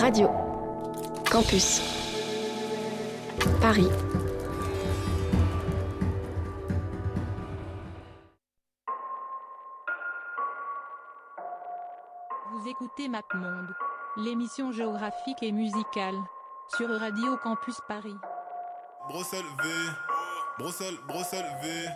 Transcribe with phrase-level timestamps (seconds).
[0.00, 0.30] Radio.
[1.28, 1.82] Campus.
[3.60, 3.88] Paris.
[12.52, 13.74] Vous écoutez MapMonde,
[14.18, 16.14] l'émission géographique et musicale,
[16.76, 18.16] sur Radio Campus Paris.
[19.08, 19.68] Bruxelles V,
[20.60, 21.88] Bruxelles, Bruxelles V.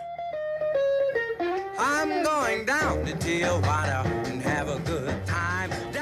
[1.79, 5.92] I'm going down to Tijuana and have a good time.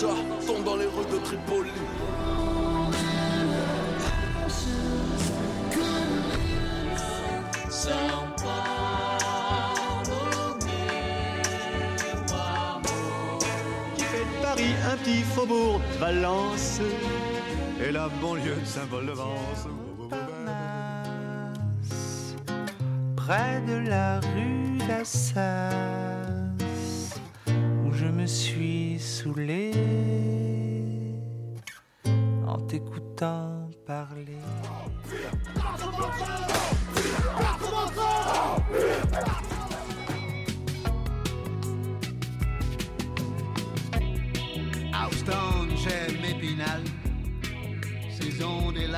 [0.00, 1.70] Chat tombe dans les rues de Tripoli.
[13.96, 16.80] qui fait de Paris un petit faubourg de Valence
[17.86, 19.68] et la banlieue de Saint-Paul-de-Vence.
[23.26, 26.23] près de la rue d'Assas,
[28.98, 29.72] suis saoulé
[32.46, 34.38] en t'écoutant parler.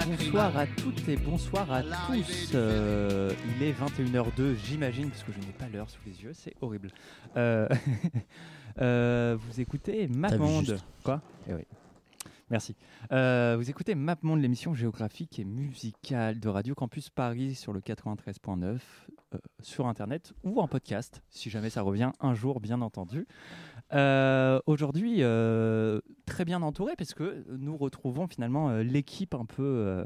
[0.06, 2.52] Bonsoir à toutes et bonsoir à tous.
[2.55, 6.55] Euh, il est 21h02, j'imagine, parce que je n'ai pas l'heure sous les yeux, c'est
[6.61, 6.91] horrible.
[7.36, 7.69] Euh,
[8.78, 10.78] vous écoutez MapMonde.
[11.02, 11.62] Quoi Eh oui.
[12.48, 12.77] Merci.
[13.10, 18.78] Euh, vous écoutez MapMonde, l'émission géographique et musicale de Radio Campus Paris sur le 93.9,
[19.34, 23.27] euh, sur Internet ou en podcast, si jamais ça revient un jour, bien entendu.
[23.92, 29.64] Euh, Aujourd'hui, euh, très bien entouré, parce que nous retrouvons finalement euh, l'équipe un peu
[29.64, 30.05] euh,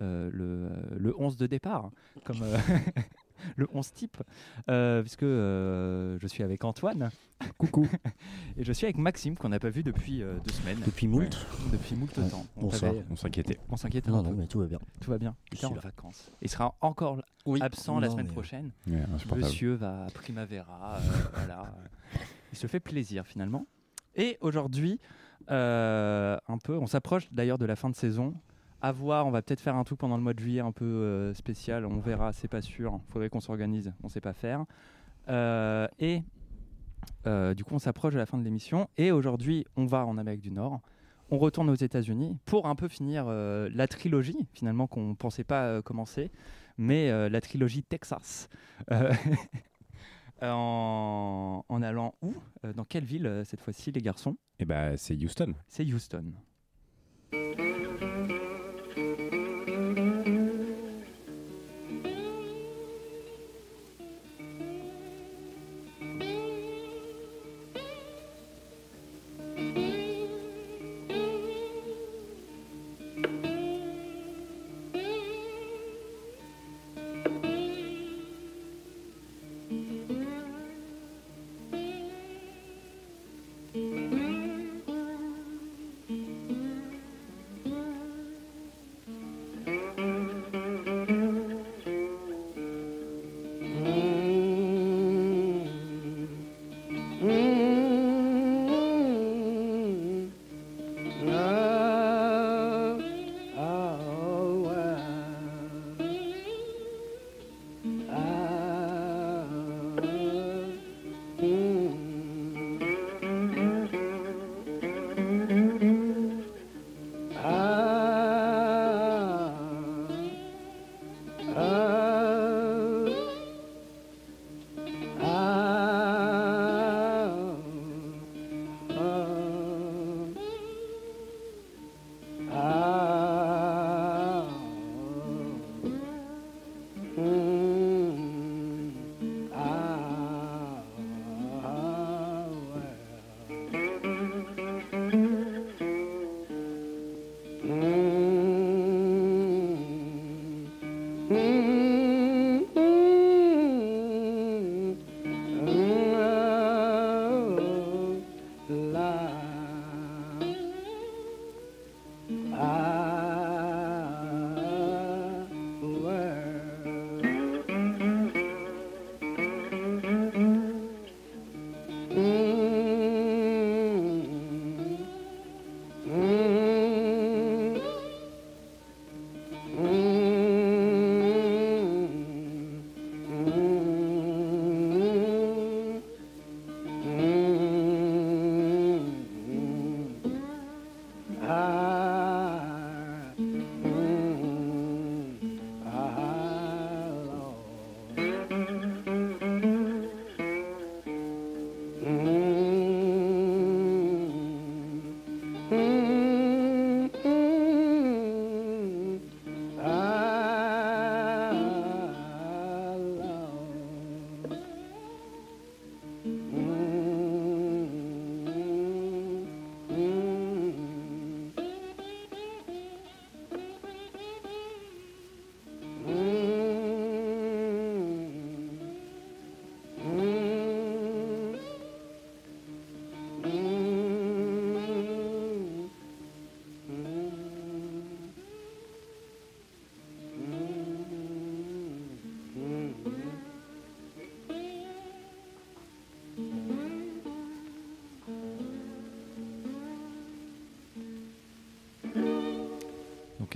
[0.00, 1.90] euh, le, le 11 de départ,
[2.22, 2.56] comme euh,
[3.56, 4.16] le 11 type,
[4.68, 7.10] euh, puisque euh, je suis avec Antoine.
[7.58, 7.86] Coucou.
[8.56, 10.80] Et je suis avec Maxime, qu'on n'a pas vu depuis euh, deux semaines.
[10.84, 11.34] Depuis moult.
[11.34, 12.28] Ouais, depuis moult Ouais.
[12.28, 12.46] temps.
[12.56, 12.94] On Bonsoir.
[13.10, 13.58] On s'inquiétait.
[13.68, 14.36] On s'inquiétait Non, un non, peu.
[14.36, 14.78] mais tout va bien.
[15.00, 15.36] Tout va bien.
[15.52, 15.80] Il est en là.
[15.80, 16.30] vacances.
[16.40, 17.22] Il sera encore
[17.60, 18.70] absent la semaine mais- prochaine.
[18.86, 19.02] Ouais.
[19.36, 20.96] Monsieur va à Primavera.
[20.96, 21.00] euh,
[21.34, 21.74] voilà.
[22.52, 23.66] Il se fait plaisir finalement.
[24.14, 24.98] Et aujourd'hui,
[25.50, 28.34] euh, un peu, on s'approche d'ailleurs de la fin de saison.
[28.86, 30.84] À voir, on va peut-être faire un truc pendant le mois de juillet un peu
[30.84, 31.84] euh, spécial.
[31.86, 33.00] On verra, c'est pas sûr.
[33.08, 33.92] Il faudrait qu'on s'organise.
[34.04, 34.64] On sait pas faire.
[35.28, 36.22] Euh, et
[37.26, 38.88] euh, du coup, on s'approche de la fin de l'émission.
[38.96, 40.82] Et aujourd'hui, on va en Amérique du Nord.
[41.32, 46.30] On retourne aux États-Unis pour un peu finir la trilogie, finalement, qu'on pensait pas commencer,
[46.78, 48.48] mais la trilogie Texas.
[50.42, 52.34] En, en allant où
[52.74, 54.36] Dans quelle ville cette fois-ci, les garçons?
[54.58, 55.54] Eh ben, c'est Houston.
[55.66, 56.34] C'est Houston.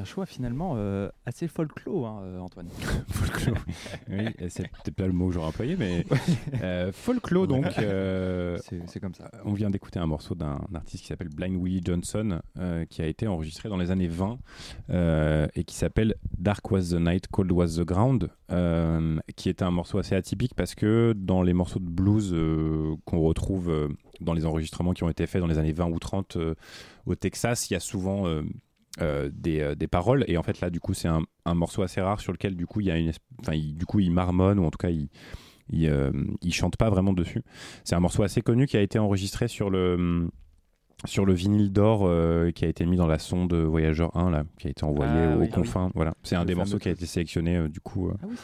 [0.00, 2.68] Un choix finalement euh, assez folklore, hein, euh, Antoine.
[3.10, 3.58] Folklore.
[4.08, 6.06] oui, c'est peut-être pas le mot que j'aurais employé, mais
[6.62, 7.66] euh, folklore donc.
[7.78, 8.56] euh,
[8.86, 9.30] C'est comme ça.
[9.44, 12.40] on vient d'écouter un morceau d'un artiste qui s'appelle Blind Willie Johnson,
[12.88, 14.38] qui a été enregistré dans les années 20
[14.88, 18.30] euh, et qui s'appelle Dark Was the Night, Cold Was the Ground,
[19.36, 22.34] qui est un morceau assez atypique parce que dans les morceaux de blues
[23.04, 26.36] qu'on retrouve dans les enregistrements qui ont été faits dans les années 20 ou 30
[26.36, 26.54] euh,
[27.06, 28.26] au Texas, il y a souvent
[29.00, 30.24] euh, des, euh, des paroles.
[30.28, 32.66] Et en fait là du coup c'est un, un morceau assez rare sur lequel du
[32.66, 34.90] coup il y a une enfin il- du coup il marmonne ou en tout cas
[34.90, 35.08] il
[35.72, 36.10] il, euh,
[36.42, 37.42] il chante pas vraiment dessus.
[37.84, 40.28] C'est un morceau assez connu qui a été enregistré sur le
[41.06, 44.44] sur le vinyle d'or euh, qui a été mis dans la sonde Voyageur 1 là
[44.58, 45.48] qui a été envoyé Ah aux oui.
[45.48, 46.12] confins voilà.
[46.24, 48.34] C'est un des morceaux qui a été sélectionné du coup Ah oui,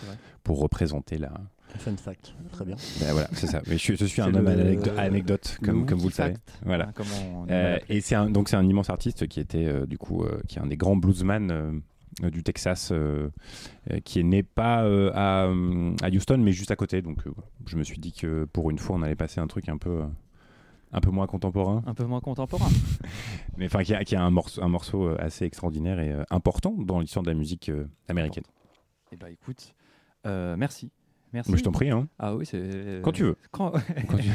[0.42, 1.32] pour représenter la
[1.78, 2.76] Fun fact, très bien.
[3.00, 3.60] Ben voilà c'est ça.
[3.66, 6.34] Mais je, suis- je suis un homme à anecdote comme, comme vous le savez.
[6.64, 6.88] voilà.
[6.88, 9.86] Hein, comme on- euh, et c'est un, donc c'est un immense artiste qui était euh,
[9.86, 11.50] du coup euh, qui est un des grands bluesman
[12.22, 12.92] euh, du Texas
[14.04, 15.44] qui est né pas euh, à,
[16.04, 17.02] à Houston mais juste à côté.
[17.02, 17.30] Donc euh,
[17.66, 20.02] je me suis dit que pour une fois on allait passer un truc un peu
[20.92, 21.82] un peu moins contemporain.
[21.86, 22.68] Un peu moins contemporain.
[23.58, 26.74] mais enfin qui a, qui a un morceau un morceau assez extraordinaire et euh, important
[26.78, 28.44] dans l'histoire de la musique euh, américaine.
[29.12, 29.74] Eh bah écoute,
[30.26, 30.90] euh, merci.
[31.32, 31.50] Merci.
[31.52, 32.08] Mais je t'en prie hein.
[32.19, 33.00] Ah oui, c'est.
[33.02, 33.37] Quand tu veux.
[33.50, 33.73] Quand...
[34.08, 34.31] Quand tu-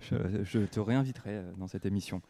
[0.00, 2.20] je, je te réinviterai euh, dans cette émission.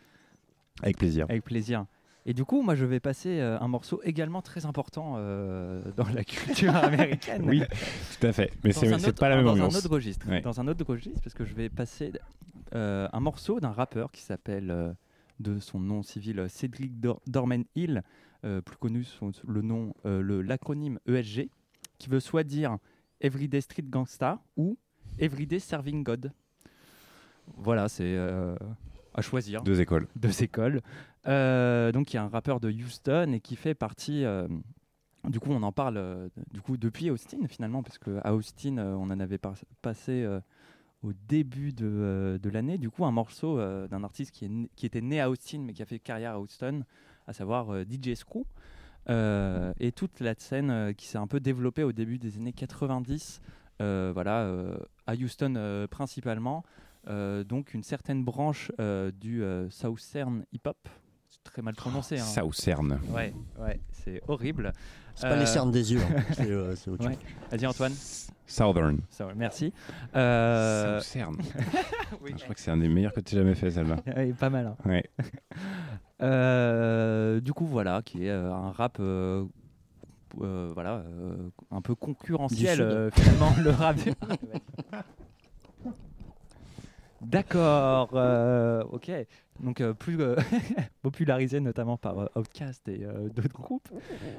[0.82, 1.86] avec plaisir Avec plaisir.
[2.26, 6.08] Et du coup, moi, je vais passer euh, un morceau également très important euh, dans
[6.08, 7.42] la culture américaine.
[7.46, 7.62] oui
[8.20, 10.28] tout à fait mais Dans c'est pas la même dans ambiance un autre registre.
[10.28, 10.42] Ouais.
[10.42, 12.12] Dans un autre registre, parce que je vais passer
[12.74, 14.92] euh, un morceau d'un rappeur qui s'appelle, euh,
[15.40, 18.02] de son nom civil, euh, Cedric Dor Dorman Hill,
[18.44, 21.48] euh, plus connu sous le nom, euh, l'acronyme ESG,
[21.98, 22.76] qui veut soit dire
[23.20, 24.76] Everyday Street Gangsta ou
[25.18, 26.32] Everyday Serving God.
[27.56, 28.54] Voilà, c'est euh,
[29.14, 30.82] à choisir deux écoles deux écoles.
[31.26, 34.24] Euh, donc, il y a un rappeur de Houston et qui fait partie.
[34.24, 34.46] euh,
[35.28, 39.10] du coup, on en parle du coup depuis Austin finalement, parce que à Austin, on
[39.10, 40.26] en avait par- passé
[41.02, 42.78] au début de, de l'année.
[42.78, 45.82] Du coup, un morceau d'un artiste qui, est qui était né à Austin mais qui
[45.82, 46.82] a fait carrière à Houston,
[47.26, 48.44] à savoir DJ Screw.
[49.10, 52.52] Euh, et toute la scène euh, qui s'est un peu développée au début des années
[52.52, 53.40] 90,
[53.80, 56.62] euh, voilà, euh, à Houston euh, principalement.
[57.08, 60.76] Euh, donc une certaine branche euh, du euh, Southern hip-hop.
[61.30, 62.18] C'est très mal prononcé.
[62.18, 62.24] hein.
[62.52, 64.72] cerne Ouais, ouais, c'est horrible.
[65.14, 66.22] C'est pas les cernes des yeux, hein.
[66.32, 67.14] c'est euh, c'est autre ouais.
[67.14, 67.22] chose.
[67.50, 67.94] Vas-y Antoine.
[68.48, 68.98] Southern
[69.36, 69.72] merci.
[70.16, 71.36] Euh, Southern
[72.22, 72.32] oui.
[72.36, 74.50] je crois que c'est un des meilleurs que tu aies jamais fait celle-là Ouais, pas
[74.50, 74.66] mal.
[74.66, 74.76] hein.
[74.84, 75.04] ouais
[76.20, 79.44] Euh, du coup, voilà, qui est euh, un rap, euh,
[80.40, 81.36] euh, voilà, euh,
[81.70, 83.96] un peu concurrentiel euh, finalement le rap.
[87.20, 89.10] D'accord, euh, ok.
[89.60, 90.36] Donc euh, plus euh,
[91.02, 93.88] popularisé notamment par Outkast et d'autres groupes.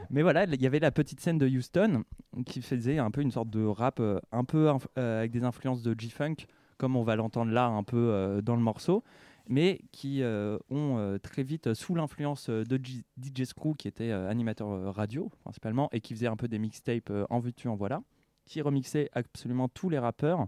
[0.09, 2.03] Mais voilà, il y avait la petite scène de Houston
[2.45, 6.35] qui faisait un peu une sorte de rap un peu avec des influences de G-Funk,
[6.77, 9.03] comme on va l'entendre là un peu dans le morceau,
[9.47, 10.21] mais qui
[10.69, 16.13] ont très vite, sous l'influence de DJ Screw, qui était animateur radio principalement, et qui
[16.13, 18.01] faisait un peu des mixtapes en veux-tu, en voilà,
[18.45, 20.47] qui remixait absolument tous les rappeurs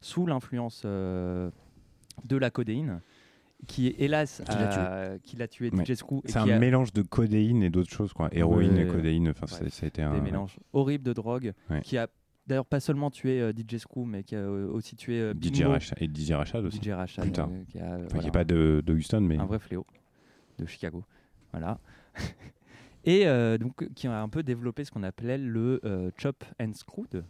[0.00, 1.50] sous l'influence euh,
[2.24, 3.00] de la codéine,
[3.66, 4.68] qui est hélas Qui l'a
[5.18, 5.36] tué.
[5.38, 5.84] l'a tué, Ouais.
[5.84, 6.20] DJ Screw.
[6.24, 8.28] C'est un a mélange de codéine et d'autres choses, quoi.
[8.32, 8.84] Héroïne Ouais.
[8.84, 9.28] et codéine.
[9.30, 10.14] Enfin, ça a été un.
[10.14, 11.52] des mélanges horribles de drogue,
[11.82, 12.08] qui a
[12.46, 15.62] d'ailleurs pas seulement tué euh, DJ Screw, mais qui a euh, aussi tué euh, DJ
[15.62, 16.32] Mo, Rashad et DJ
[16.64, 16.78] aussi.
[16.80, 16.90] DJ
[17.32, 17.48] tard.
[17.50, 19.86] euh, qui a, euh, Enfin, voilà, pas de, de Houston, mais un vrai fléau
[20.58, 21.04] de Chicago.
[21.52, 21.78] Voilà.
[23.04, 26.72] Et euh, donc, qui a un peu développé ce qu'on appelait le euh, chop and
[26.74, 27.24] screwed.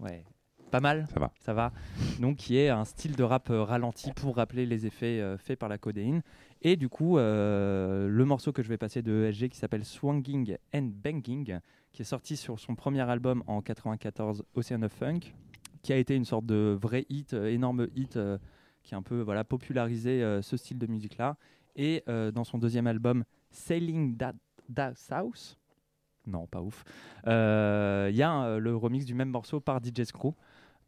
[0.00, 0.24] Ouais,
[0.70, 1.06] pas mal.
[1.12, 1.32] ça va.
[1.40, 1.72] Ça va.
[2.20, 5.58] Donc, qui est un style de rap euh, ralenti pour rappeler les effets euh, faits
[5.58, 6.22] par la codéine.
[6.62, 10.56] Et du coup, euh, le morceau que je vais passer de ESG qui s'appelle Swanging
[10.74, 11.58] and Banging,
[11.92, 15.20] qui est sorti sur son premier album en 94, Ocean of Funk,
[15.86, 18.38] qui a été une sorte de vrai hit, énorme hit, euh,
[18.82, 21.36] qui a un peu voilà, popularisé euh, ce style de musique-là.
[21.76, 24.34] Et euh, dans son deuxième album, Sailing That,
[24.74, 25.56] That South,
[26.26, 26.82] non, pas ouf,
[27.24, 30.34] il y a le remix du même morceau par DJ Screw.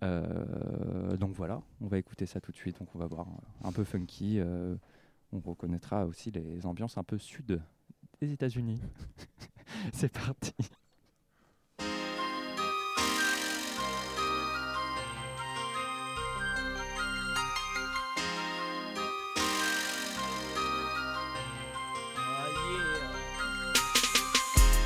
[0.02, 2.78] Euh, donc voilà, on va écouter ça tout de suite.
[2.78, 3.26] Donc on va voir
[3.64, 4.38] un peu funky.
[4.38, 4.76] euh,
[5.32, 7.60] on reconnaîtra aussi les ambiances un peu sud
[8.20, 8.80] des États-Unis.
[9.92, 10.54] C'est parti.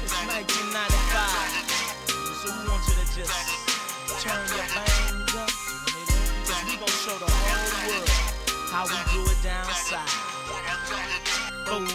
[0.04, 1.52] It's 1995.
[2.42, 5.01] So we want you to just turn your bangs
[8.86, 10.08] how we blew it down south.
[11.66, 11.88] Boom.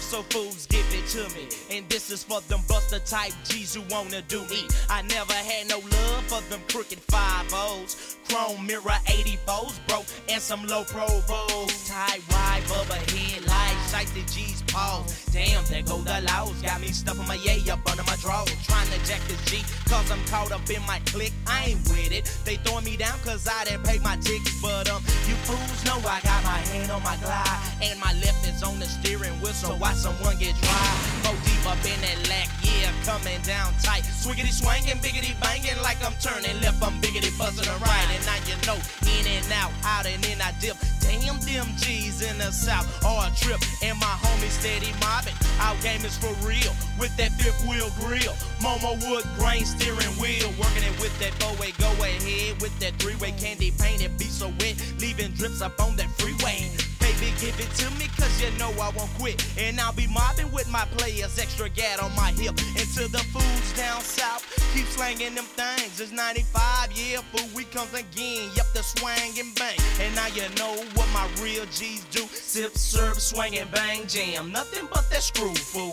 [0.00, 1.46] So fools give it to me.
[1.70, 4.66] And this is for them buster type G's who wanna do me.
[4.88, 10.40] I never had no love for them crooked five O's Chrome mirror 84s, bro, and
[10.40, 11.88] some low pro provos.
[11.88, 15.26] Tight wide bubba headlights, like the G's pause.
[15.32, 16.54] Damn, there go the laws.
[16.62, 18.54] Got me stuffing my yay up under my drawers.
[18.64, 21.32] Trying to jack this G, cause I'm caught up in my clique.
[21.48, 22.30] I ain't with it.
[22.44, 24.62] They throwing me down cause I didn't pay my tickets.
[24.62, 27.58] But um, you fools know I got my hand on my glide.
[27.82, 30.90] And my left is on the steering wheel, so watch someone get dry.
[31.24, 34.06] Go deep up in that lack, yeah, coming down tight.
[34.22, 36.80] Swiggity swangin', biggity banging like I'm turning left.
[36.80, 38.19] I'm biggity buzzing right.
[38.20, 38.76] And now you know,
[39.08, 40.76] in and out, out and in I dip.
[41.00, 43.60] Damn, them G's in the south are a trip.
[43.82, 45.34] And my homies steady mobbing.
[45.60, 46.72] Our game is for real.
[46.98, 48.34] With that fifth wheel grill.
[48.60, 50.48] Momo wood grain steering wheel.
[50.60, 52.60] Working it with that four way go ahead.
[52.60, 54.76] With that three way candy painted be so wet.
[54.98, 56.68] Leaving drips up on that freeway.
[57.10, 59.44] Baby, give it to me, cause you know I won't quit.
[59.58, 62.54] And I'll be mobbing with my players, extra gat on my hip.
[62.78, 66.00] And to the fools down south, keep slanging them things.
[66.00, 68.48] It's 95, yeah, fool, we comes again.
[68.54, 69.76] Yep, the swang and bang.
[70.00, 72.20] And now you know what my real G's do.
[72.30, 74.52] Sip, serve, swing and bang, jam.
[74.52, 75.92] Nothing but that screw, fool.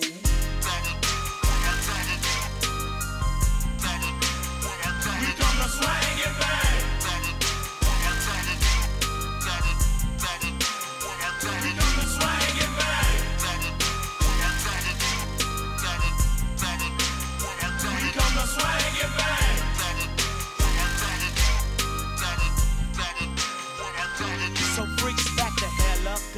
[5.20, 6.67] We come to swang and bang.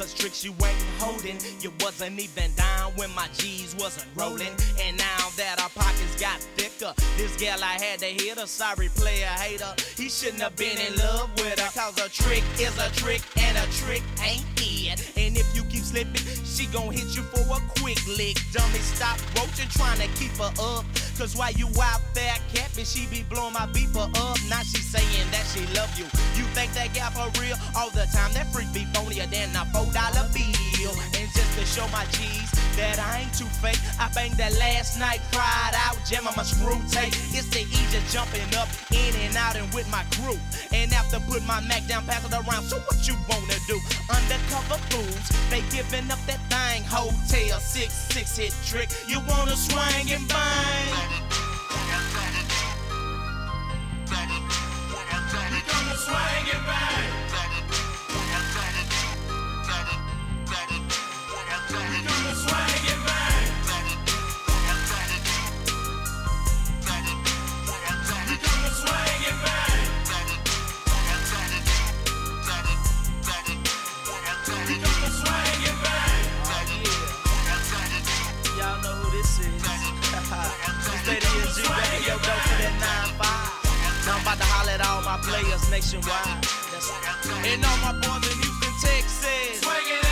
[0.00, 1.36] Cause tricks you ain't holding.
[1.60, 4.54] You wasn't even down when my G's wasn't rolling.
[4.80, 8.46] And now that our pockets got thicker, this gal I had to hit her.
[8.46, 9.74] Sorry, player hater.
[9.96, 11.70] He shouldn't have been in love with her.
[11.78, 15.12] Cause a trick is a trick, and a trick ain't it.
[15.16, 18.38] And if you keep slipping, she gon' hit you for a quick lick.
[18.52, 20.84] Dummy, stop roaching, trying to keep her up.
[21.18, 24.38] Cause while you out there capping, she be blowing my beeper up.
[24.48, 26.06] Now she saying that she love you.
[26.38, 27.56] You think that gal for real?
[27.76, 30.94] All the time, that freak be phonier than a four dollar bill.
[31.12, 32.48] And just to show my G's
[32.80, 36.80] that I ain't too fake, I banged that last night, cried out, jamming my screw
[36.88, 37.12] tape.
[37.36, 40.38] It's the E just jumping up, in and out, and with my crew.
[40.72, 42.64] And after put my Mac down, pass it around.
[42.64, 43.76] So what you wanna do?
[44.08, 46.82] Undercover fools, they giving up that thing.
[46.84, 48.90] Hotel six six hit trick.
[49.08, 50.92] You wanna swing and bang?
[55.52, 57.49] We gonna swing and bang.
[85.10, 86.44] My players nationwide.
[86.70, 86.88] That's
[87.44, 89.60] and all my boys in Houston, Texas.
[89.60, 90.09] Swinging and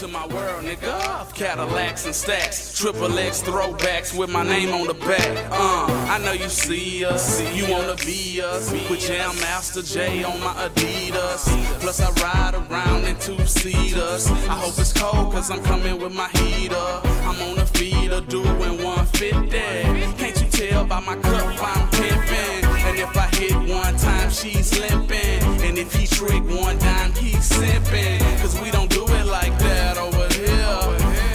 [0.00, 1.34] to my world, nigga.
[1.34, 5.36] Cadillacs and stacks, triple X throwbacks with my name on the back.
[5.50, 8.72] Uh, I know you see us, you wanna be us.
[8.88, 11.44] With Jam Master J on my Adidas.
[11.80, 14.30] Plus I ride around in two seaters.
[14.48, 16.88] I hope it's cold, cause I'm coming with my heater.
[17.28, 19.50] I'm on a feeder doing 150.
[20.16, 22.69] Can't you tell by my cup I'm pimping?
[22.90, 25.42] And if I hit one time, she's limping.
[25.62, 28.18] And if he trick one time, he's simping.
[28.40, 30.66] Cause we don't do it like that over here.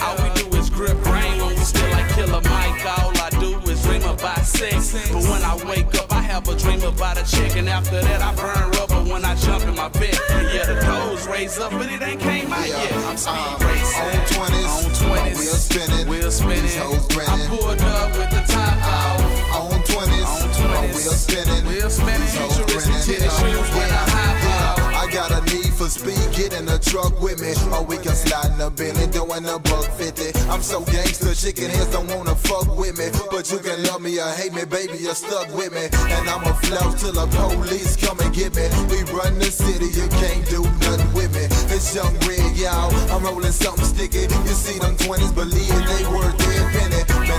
[0.04, 2.84] All we do is grip rain when we still like Killer Mike.
[2.98, 4.92] All I do is dream about sex.
[5.10, 7.56] But when I wake up, I have a dream about a chick.
[7.56, 10.14] And after that, I burn rubber when I jump in my bed.
[10.28, 12.92] And yeah, the toes raise up, but it ain't came out yet.
[13.08, 14.04] I'm speed racing.
[14.04, 15.38] On 20s, On 20s.
[15.38, 16.62] wheels spinning, Wheel spinning.
[16.64, 19.72] these hoes I pulled up with the top off.
[19.72, 20.45] On 20s,
[21.06, 21.22] On 20s.
[21.22, 22.26] wheels spinning, Wheel spinning.
[22.26, 25.06] Futuristic tennis shoes when I hop off.
[25.06, 27.54] I got a need for speed, get in the truck with me.
[27.70, 30.34] Or we can slide in the Bentley, doing a buck 50.
[30.50, 33.10] I'm so gangster, chicken heads don't wanna fuck with me.
[33.30, 35.86] But you can love me or hate me, baby, you're stuck with me.
[36.10, 38.66] And I'ma flout till the police come and get me.
[38.90, 41.46] We run the city, you can't do nothing with me.
[41.70, 42.90] It's young red, y'all.
[43.14, 44.26] I'm rolling something sticky.
[44.26, 46.45] You see them 20s, believe it, they worth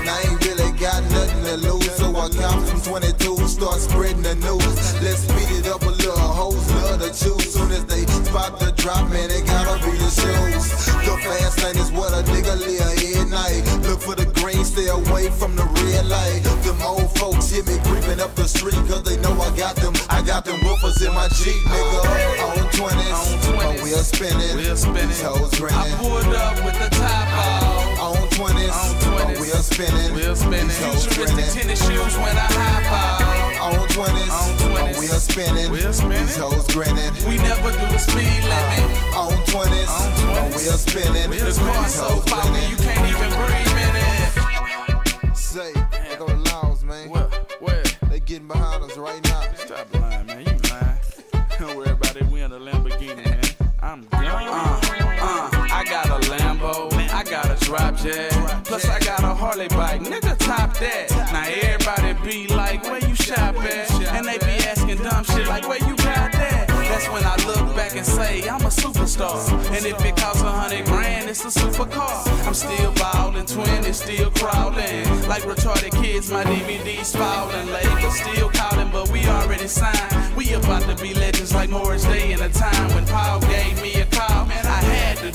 [0.06, 1.90] I ain't really got nothing to lose.
[1.96, 5.02] So I count from 22, start spreading the news.
[5.02, 6.18] Let's speed it up a little.
[6.18, 7.52] Hoes love to choose.
[7.52, 10.86] Soon as they spot the drop, man, it gotta be the shoes.
[11.02, 13.62] The fast lane is what a nigga live at night.
[13.88, 16.42] Look for the green, stay away from the red light.
[16.62, 19.94] Them old folks hear me creeping up the street cause they know I got them.
[20.10, 22.00] I got them woofers in my Jeep, nigga.
[22.44, 24.56] On 20s, on wheel spinning.
[24.56, 25.08] Wheel spinning.
[25.08, 25.96] These hoes I grinning.
[25.98, 27.77] pulled up with the top off.
[28.38, 30.14] On 20s, on wheel spinning.
[30.14, 30.68] Wheel spinning.
[30.68, 31.50] Futuristic grinning.
[31.50, 33.74] tennis shoes when I hop out.
[33.74, 34.30] On 20s,
[34.78, 35.72] on wheel spinning.
[35.72, 36.26] Wheel spinning.
[36.26, 37.12] These hoes grinning.
[37.26, 39.16] We never do the speed limit.
[39.18, 39.90] On 20s,
[40.38, 41.30] on wheel spinning.
[41.30, 43.96] The car's so foggy you can't even breathe in
[45.26, 45.36] it.
[45.36, 45.72] Say,
[46.06, 47.10] they go to Laos, man.
[47.10, 47.28] Where?
[47.58, 47.82] Where?
[48.08, 49.42] They getting behind us right now.
[49.56, 50.46] Stop lying, man.
[50.46, 50.98] You lying.
[51.58, 52.24] Don't worry about it.
[52.26, 53.42] We in a Lamborghini, man.
[53.82, 54.22] I'm gone.
[54.22, 54.80] Uh,
[55.20, 56.27] uh, I got a Lambo.
[57.68, 60.00] Plus I got a Harley bike.
[60.00, 61.10] Nigga, top that.
[61.32, 63.90] Now everybody be like, where you shop at?
[64.14, 66.66] And they be asking dumb shit like, where you got that?
[66.68, 69.36] That's when I look back and say, I'm a superstar.
[69.76, 72.26] And if it costs a hundred grand, it's a supercar.
[72.46, 75.04] I'm still ballin', twin is still crawling.
[75.28, 77.66] Like retarded kids, my DVD's falling.
[77.70, 80.36] Label still calling, but we already signed.
[80.36, 84.00] We about to be legends like Morris Day in a time when Paul gave me
[84.00, 84.06] a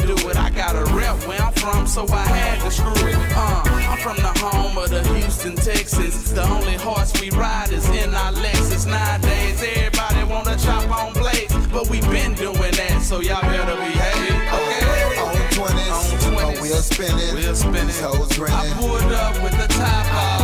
[0.05, 0.37] do it.
[0.37, 3.17] I got a rep where I'm from, so I had to screw it.
[3.35, 6.33] Uh, I'm from the home of the Houston Texans.
[6.33, 8.85] The only horse we ride is in our Lexus.
[8.85, 14.43] Nowadays, everybody wanna chop on blades, but we been doing that, so y'all better behave.
[14.57, 14.93] Okay.
[15.23, 17.35] On 20s, on wheel spinning.
[17.35, 17.87] Wheel spinning.
[17.87, 20.42] These hoes I pulled up with the top off.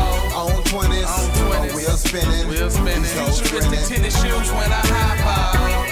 [0.69, 1.09] 20s.
[1.09, 1.71] On 20s.
[1.71, 2.47] Oh, we'll spinning.
[2.47, 3.03] We'll spinning.
[3.89, 5.17] Tennis shoes when I high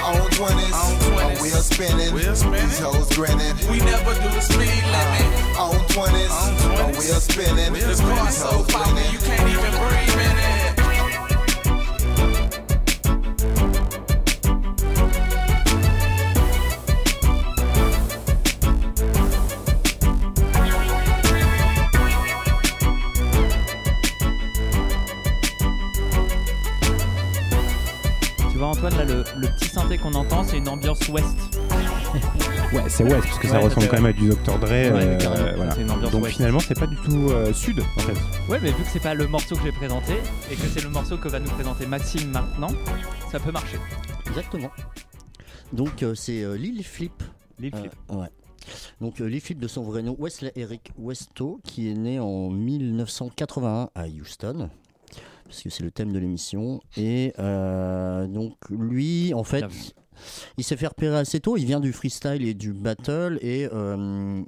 [0.05, 0.73] On 20s.
[0.77, 1.41] On 20s.
[1.41, 2.13] Oh, spinning.
[2.13, 2.69] We'll spinning.
[2.69, 3.57] These grinning.
[3.71, 5.57] We never do the speed limit.
[5.57, 6.29] On 20s.
[6.29, 7.15] On 20s.
[7.15, 7.73] Oh, spinning.
[7.73, 10.66] This car so poppin', you can't even breathe in it.
[29.37, 31.25] Le, petit synthé qu'on entend, c'est une ambiance ouest.
[32.73, 34.59] Ouais, c'est West, parce que ça Ouais, ressemble quand même à du Dr.
[34.59, 34.67] Dre.
[34.67, 35.73] Ouais, euh, voilà.
[35.73, 38.51] Ambiance Donc finalement, c'est pas du tout euh, sud, en fait.
[38.51, 40.15] Ouais, mais vu que c'est pas le morceau que j'ai présenté
[40.51, 42.67] et que c'est le morceau que va nous présenter Maxime maintenant,
[43.31, 43.77] ça peut marcher.
[44.27, 44.69] Exactement.
[45.73, 47.23] Donc euh, c'est euh, Lil Flip.
[47.59, 47.91] Lil Flip.
[48.11, 48.29] Euh, ouais.
[49.01, 52.49] Donc euh, Lil Flip de son vrai nom, Wesley Eric Westo, qui est né en
[52.49, 54.69] 1981 à Houston.
[55.47, 56.81] Parce que c'est le thème de l'émission.
[56.97, 59.65] Et euh, donc lui, en fait,
[60.57, 61.57] il s'est fait repérer assez tôt.
[61.57, 63.39] Il vient du freestyle et du battle.
[63.41, 64.41] Et euh,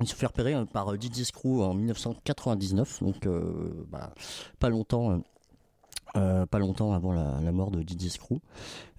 [0.00, 3.02] il s'est fait repérer euh, par DJ Screw en 1999.
[3.02, 4.14] Donc euh, bah,
[4.58, 5.20] pas longtemps.
[6.16, 8.38] euh, pas longtemps avant la, la mort de Didier Screw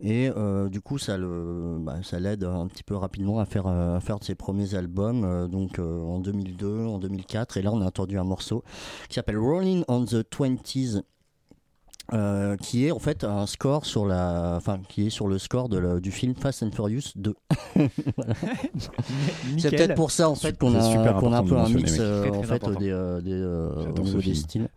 [0.02, 3.68] et euh, du coup ça le bah, ça l'aide un petit peu rapidement à faire
[3.68, 7.86] à faire ses premiers albums euh, donc en 2002 en 2004 et là on a
[7.86, 8.65] entendu un morceau
[9.08, 11.04] qui s'appelle Rolling on the Twenties
[12.13, 15.70] euh, qui est en fait un score sur la enfin qui est sur le score
[15.70, 17.34] de la- du film Fast and Furious 2
[17.76, 18.34] Voilà.
[19.58, 21.98] c'est peut-être pour ça en fait qu'on a super qu'on a un peu un mix
[22.00, 22.80] euh, en fait important.
[22.80, 24.70] des, euh, des, euh, au J'adore niveau ce des styles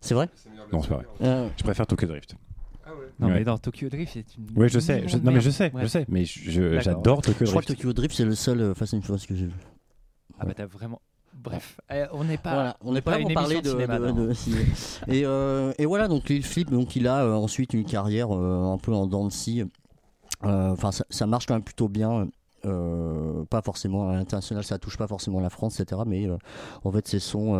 [0.00, 0.28] c'est vrai?
[0.72, 1.06] Non, c'est pas vrai.
[1.22, 2.34] Euh, Je préfère Tokyo Drift.
[3.18, 3.34] Non, Ouais.
[3.34, 4.46] mais dans Tokyo Drift, c'est une.
[4.56, 5.02] Ouais, je sais.
[5.08, 5.82] je- non, mais je sais, Ouais.
[5.82, 6.04] je sais.
[6.08, 6.80] Mais je- je- D'accord.
[6.82, 7.80] j'adore Tokyo je crois que Drift.
[7.80, 9.52] Tokyo Drift c'est le seul euh, Fast and Furious que j'ai vu
[10.38, 11.00] Ah bah t'as vraiment.
[11.46, 12.52] Bref, eh, on n'est pas.
[12.54, 14.14] Voilà, on n'est pas pas là pour parler de, de cinéma, de- non.
[14.26, 14.60] de ciné.
[15.08, 18.72] et, euh, et voilà, donc Lil Flip, donc il a euh, ensuite une carrière euh,
[18.72, 19.62] un peu en dents de scie.
[20.44, 22.28] Euh, Enfin, ça, ça marche quand même plutôt bien.
[22.64, 26.02] euh, pas forcément à l'international, ça touche pas forcément la France, etc.
[26.04, 26.36] Mais euh,
[26.82, 27.58] en fait, ses sons, euh,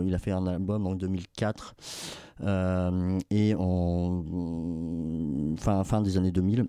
[0.00, 1.74] euh, il a fait un album en 2004
[2.42, 4.24] euh, et en
[5.58, 6.66] fin, fin des années 2000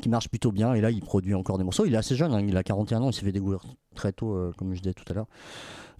[0.00, 0.74] qui marche plutôt bien.
[0.74, 1.84] Et là, il produit encore des morceaux.
[1.86, 3.62] Il est assez jeune, hein, il a 41 ans, il s'est fait découvrir
[3.94, 5.26] très tôt, euh, comme je disais tout à l'heure.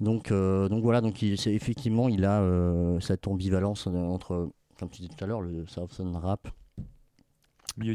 [0.00, 5.02] Donc, euh, donc voilà, donc il, effectivement, il a euh, cette ambivalence entre, comme tu
[5.02, 6.48] disais tout à l'heure, le Southern rap.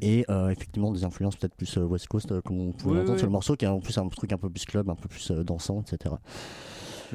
[0.03, 3.17] Et effectivement des influences peut-être plus West Coast comme on pouvait Oui, l'entendre oui.
[3.17, 5.07] sur le morceau qui est en plus un truc un peu plus club un peu
[5.09, 6.13] plus dansant etc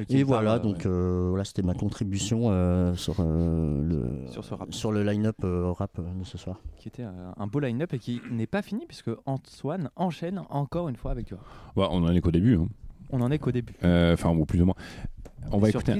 [0.03, 4.43] et parle, voilà euh, donc euh, voilà c'était ma contribution euh, sur euh, le Sur
[4.43, 4.73] ce rap.
[4.73, 7.99] sur le line-up euh, rap de ce soir Qui était euh, un beau line-up et
[7.99, 11.39] qui n'est pas fini puisque Antoine enchaîne encore une fois avec toi.
[11.75, 12.55] Ouais, on en est qu'au début.
[12.57, 12.67] hein.
[13.09, 13.73] On en est qu'au début.
[13.83, 14.75] Euh, Enfin, ou plus ou moins.
[15.51, 15.93] On va Les écouter.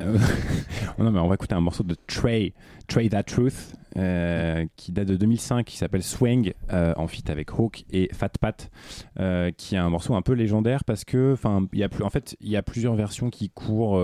[0.00, 0.18] Euh,
[0.98, 2.52] non, mais on va écouter un morceau de Trey,
[2.88, 7.50] Trey That Truth, euh, qui date de 2005, qui s'appelle Swing, euh, en feat avec
[7.50, 8.70] Hawk et Fat Pat,
[9.18, 11.36] euh, qui est un morceau un peu légendaire parce que,
[11.72, 14.00] y a en fait, il y a plusieurs versions qui courent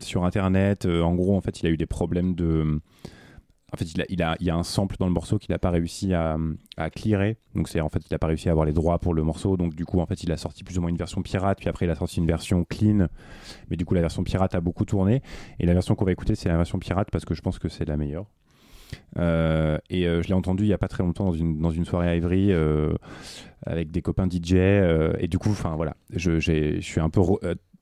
[0.00, 0.86] sur Internet.
[0.86, 2.80] En gros, en fait, il a eu des problèmes de
[3.72, 6.36] en fait, il, a, a un sample dans le morceau qu'il n'a pas réussi à,
[6.76, 7.38] à clearer.
[7.54, 9.56] Donc, c'est en fait, il n'a pas réussi à avoir les droits pour le morceau.
[9.56, 11.58] Donc, du coup, en fait, il a sorti plus ou moins une version pirate.
[11.58, 13.06] Puis après, il a sorti une version clean.
[13.70, 15.22] Mais du coup, la version pirate a beaucoup tourné.
[15.58, 17.70] Et la version qu'on va écouter, c'est la version pirate parce que je pense que
[17.70, 18.26] c'est la meilleure.
[19.18, 21.70] Euh, et euh, je l'ai entendu il n'y a pas très longtemps dans une, dans
[21.70, 22.94] une soirée à Ivry euh,
[23.66, 24.54] avec des copains DJ.
[24.54, 27.20] et du coup, enfin voilà, je, je suis un peu.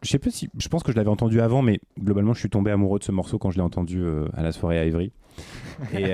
[0.03, 0.49] je sais pas si.
[0.59, 3.13] Je pense que je l'avais entendu avant, mais globalement, je suis tombé amoureux de ce
[3.13, 5.13] morceau quand je l'ai entendu à la soirée à Ivry.
[5.95, 6.11] et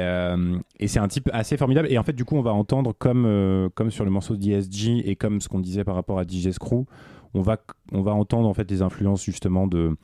[0.78, 1.88] et c'est un type assez formidable.
[1.90, 5.16] Et en fait, du coup, on va entendre comme, comme sur le morceau d'ESG et
[5.16, 6.84] comme ce qu'on disait par rapport à DJ Screw,
[7.34, 7.58] on va,
[7.92, 9.96] on va entendre en fait les influences justement de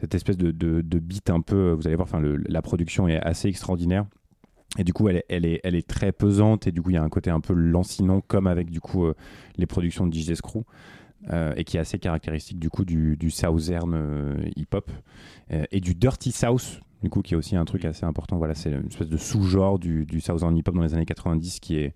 [0.00, 1.72] cette espèce de, de, de beat un peu.
[1.72, 4.06] Vous allez voir, enfin, la production est assez extraordinaire.
[4.76, 7.30] Et du coup, elle est, très pesante et du coup, il y a un côté
[7.30, 9.14] un peu lancinant comme avec du coup euh,
[9.56, 10.64] les productions de DJ Screw.
[11.30, 14.90] euh, et qui est assez caractéristique du coup du, Southern euh, hip-hop
[15.50, 18.70] et du Dirty South du coup qui est aussi un truc assez important voilà c'est
[18.70, 21.94] une espèce de sous-genre du, du Southern hip-hop dans les années 90 qui est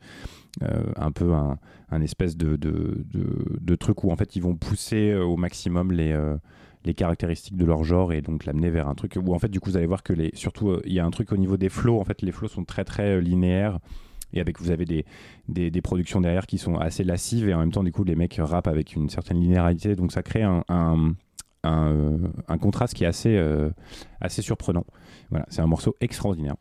[0.97, 5.93] un peu un, espèce de, de, truc où en fait ils vont pousser au maximum
[5.93, 6.17] les,
[6.85, 9.61] les caractéristiques de leur genre et donc l'amener vers un truc où en fait du
[9.61, 11.57] coup vous allez voir que les surtout euh, il y a un truc au niveau
[11.57, 13.79] des flows en fait les flows sont très très euh, linéaires
[14.33, 15.05] et avec vous avez des,
[15.49, 18.17] des, des productions derrière qui sont assez lascives et en même temps du coup les
[18.17, 19.95] mecs rappent avec une certaine linéarité.
[19.95, 21.13] Donc ça crée un, un,
[21.65, 22.19] un, euh,
[22.49, 23.71] un contraste qui est assez, euh,
[24.21, 24.87] assez surprenant.
[25.31, 26.57] Voilà c'est un morceau extraordinaire.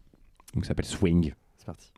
[0.53, 1.33] Donc ça s'appelle Swing.
[1.57, 1.91] C'est parti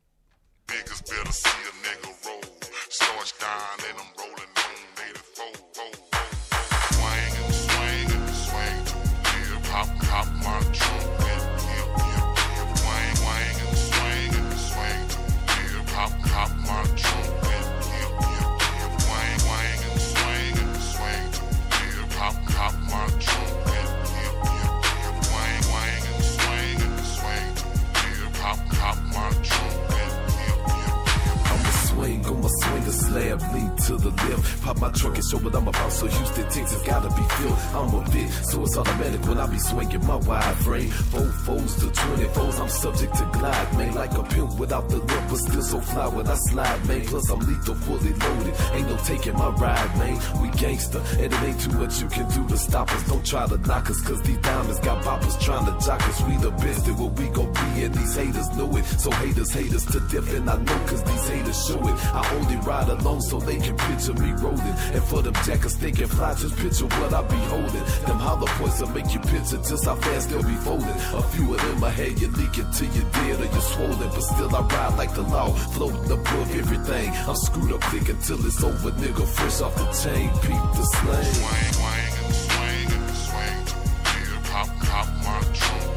[33.15, 34.61] a slab, lean to the left.
[34.61, 35.91] Pop my trunk and show what I'm about.
[35.91, 37.57] So Houston, Texas gotta be filled.
[37.73, 40.89] I'm a bit, so it's automatic when I be swinging my wide frame.
[40.89, 43.95] Four foes to 24s, I'm subject to glide, man.
[43.95, 47.05] Like a pimp without the lip, but still so fly when I slide, man.
[47.05, 48.55] Plus I'm lethal, fully loaded.
[48.73, 50.19] Ain't no taking my ride, man.
[50.41, 53.03] We gangster, and it ain't too much you can do to stop us.
[53.07, 56.21] Don't try to knock us, cause these diamonds got boppers trying to jock us.
[56.23, 58.85] We the best at what we gon' be, and these haters know it.
[58.85, 61.95] So haters hate us to death, and I know cause these haters show it.
[62.13, 64.75] I only ride alone so they can picture me rolling.
[64.95, 67.85] And for them jackers, they can fly, just picture what I be holding.
[68.07, 70.89] Them hollow points will make you picture just how fast they'll be folding.
[70.89, 74.09] A few of them I had you leaking till you're dead or you're swollen.
[74.09, 77.09] But still I ride like the law, floating above everything.
[77.27, 79.25] I'm screwed up thick until it's over, nigga.
[79.27, 81.33] Fresh off the chain, peep the slang.
[81.37, 83.59] Swing, swing swing swing.
[84.05, 85.92] Yeah, pop, pop my trunk.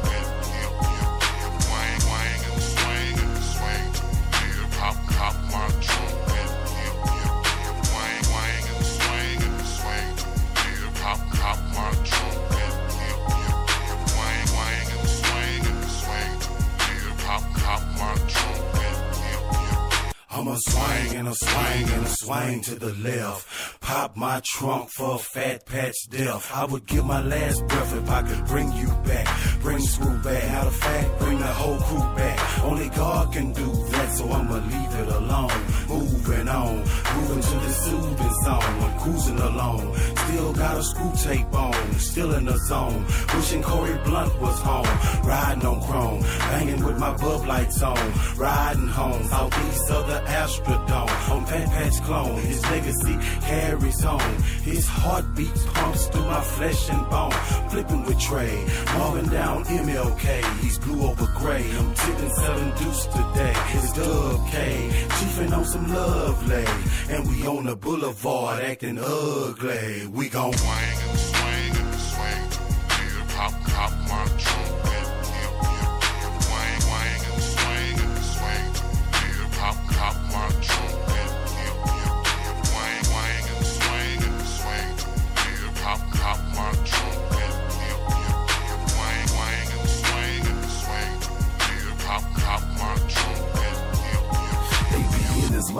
[20.47, 20.53] Yeah.
[20.53, 23.81] I'm a swing and a swing and a swing to the left.
[23.81, 26.51] Pop my trunk for fat patch death.
[26.53, 29.27] I would give my last breath if I could bring you back.
[29.61, 30.43] Bring screw back.
[30.51, 32.63] Out of fact, bring the whole crew back.
[32.63, 35.77] Only God can do that, so I'ma leave it alone.
[35.89, 36.77] Moving on,
[37.15, 38.81] moving to the soothing zone.
[38.83, 39.95] I'm cruising along.
[39.95, 43.05] Still got a screw tape on, still in the zone.
[43.33, 44.85] Wishing Corey Blunt was home.
[45.23, 48.13] Riding on chrome, banging with my bub lights on.
[48.37, 51.31] Riding home, southeast of the Astrodome.
[51.31, 54.33] On Fat Patch Clone, his legacy carries on.
[54.61, 57.31] His heartbeat pumps through my flesh and bone.
[57.71, 58.55] Flipping with Trey,
[58.93, 60.27] Marvin down MLK.
[60.61, 61.65] He's blue over gray.
[61.79, 63.55] I'm tipping selling deuce today.
[63.75, 66.65] It's Dub K, chiefing on some lovely.
[67.09, 70.07] And we on the boulevard acting ugly.
[70.07, 73.27] We gon' swing and swing and swing.
[73.29, 74.66] Pop, pop my trunk.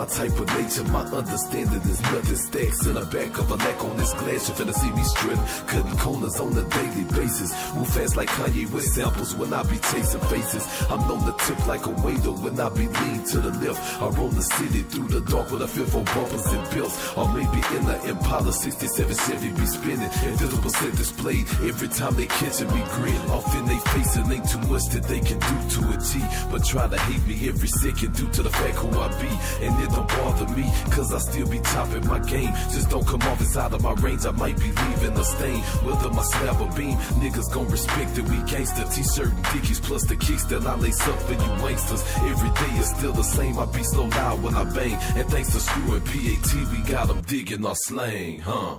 [0.08, 2.36] type of nature, my understanding is nothing.
[2.36, 4.48] Stacks in the back of a neck on this glass.
[4.48, 7.52] You finna see me strip, cutting corners on a daily basis.
[7.74, 10.64] Move fast like Kanye with samples when I be chasing faces.
[10.88, 13.80] I'm known to tip like a waiter when I be lean to the left.
[14.02, 16.94] I roam the city through the dark with a fifth for bumpers and bills.
[17.16, 20.10] Or maybe in the Impala 67 Chevy be spinning.
[20.24, 23.20] Invisible set displayed every time they catching me grin.
[23.30, 26.22] Off in they face, it ain't too much that they can do to a T.
[26.50, 29.30] But try to hate me every second due to the fact who I be.
[29.64, 32.52] And it don't bother me, cause I still be topping my game.
[32.70, 35.60] Just don't come off inside of my range, I might be leaving a stain.
[35.84, 38.84] Whether my slab or beam, niggas gon' respect that we gangster.
[38.84, 42.02] T shirt and dickies, plus the kicks that I lace up for you wanksters.
[42.30, 44.94] Every day is still the same, I be so loud when I bang.
[45.16, 48.78] And thanks to Screw and PAT, we got them digging our slang, huh?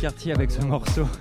[0.00, 1.06] Quartier avec ce morceau.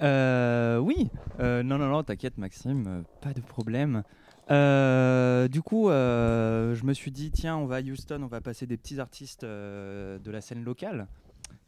[0.00, 1.10] Euh, oui,
[1.40, 4.04] Euh, non, non, non, t'inquiète Maxime, euh, pas de problème.
[4.48, 8.40] Euh, du coup, euh, je me suis dit, tiens, on va à Houston, on va
[8.40, 11.08] passer des petits artistes euh, de la scène locale.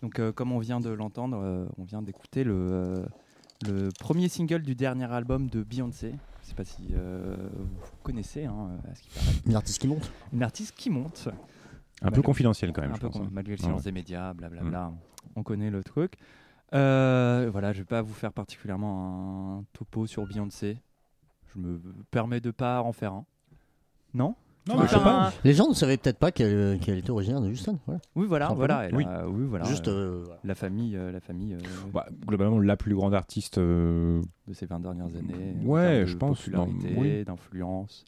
[0.00, 3.04] Donc, euh, comme on vient de l'entendre, euh, on vient d'écouter le, euh,
[3.66, 6.14] le premier single du dernier album de Beyoncé.
[6.44, 9.26] Je sais pas si euh, vous connaissez, hein, à ce qui paraît.
[9.46, 11.28] Une artiste qui monte Une artiste qui monte.
[12.02, 13.30] Un peu confidentiel quand même, Un je peu pense, con- hein.
[13.32, 13.84] malgré le silence ouais.
[13.86, 14.92] des médias, blablabla.
[15.36, 16.14] On connaît le truc.
[16.74, 20.78] Euh, voilà, je vais pas vous faire particulièrement un topo sur Beyoncé.
[21.54, 23.24] Je me permets de pas en faire un.
[24.14, 24.34] Non?
[24.68, 27.48] Tu veux faire un- Les gens ne savaient peut-être pas qu'elle qu'elle était originaire de
[27.48, 27.78] Houston.
[27.86, 28.00] Voilà.
[28.14, 28.66] Oui, voilà, Simplement.
[28.66, 29.64] voilà, elle a- oui, voilà.
[29.64, 29.88] Juste.
[29.88, 30.40] euh, euh, voilà.
[30.44, 31.58] La famille, euh, la famille euh,
[31.92, 33.58] Bah, globalement, la plus grande artiste.
[33.58, 35.56] euh, de ces 20 dernières années.
[35.64, 37.24] Ouais, de je pense, Popularité, non, oui.
[37.24, 38.04] d'influence.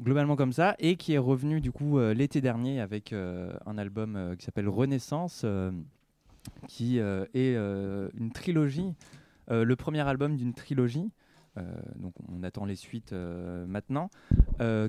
[0.00, 0.76] Globalement comme ça.
[0.78, 4.44] Et qui est revenu du coup euh, l'été dernier avec euh, un album euh, qui
[4.44, 5.72] s'appelle Renaissance, euh,
[6.66, 8.94] qui euh, est euh, une trilogie,
[9.50, 11.10] euh, le premier album d'une trilogie.
[11.96, 14.10] Donc on attend les suites maintenant,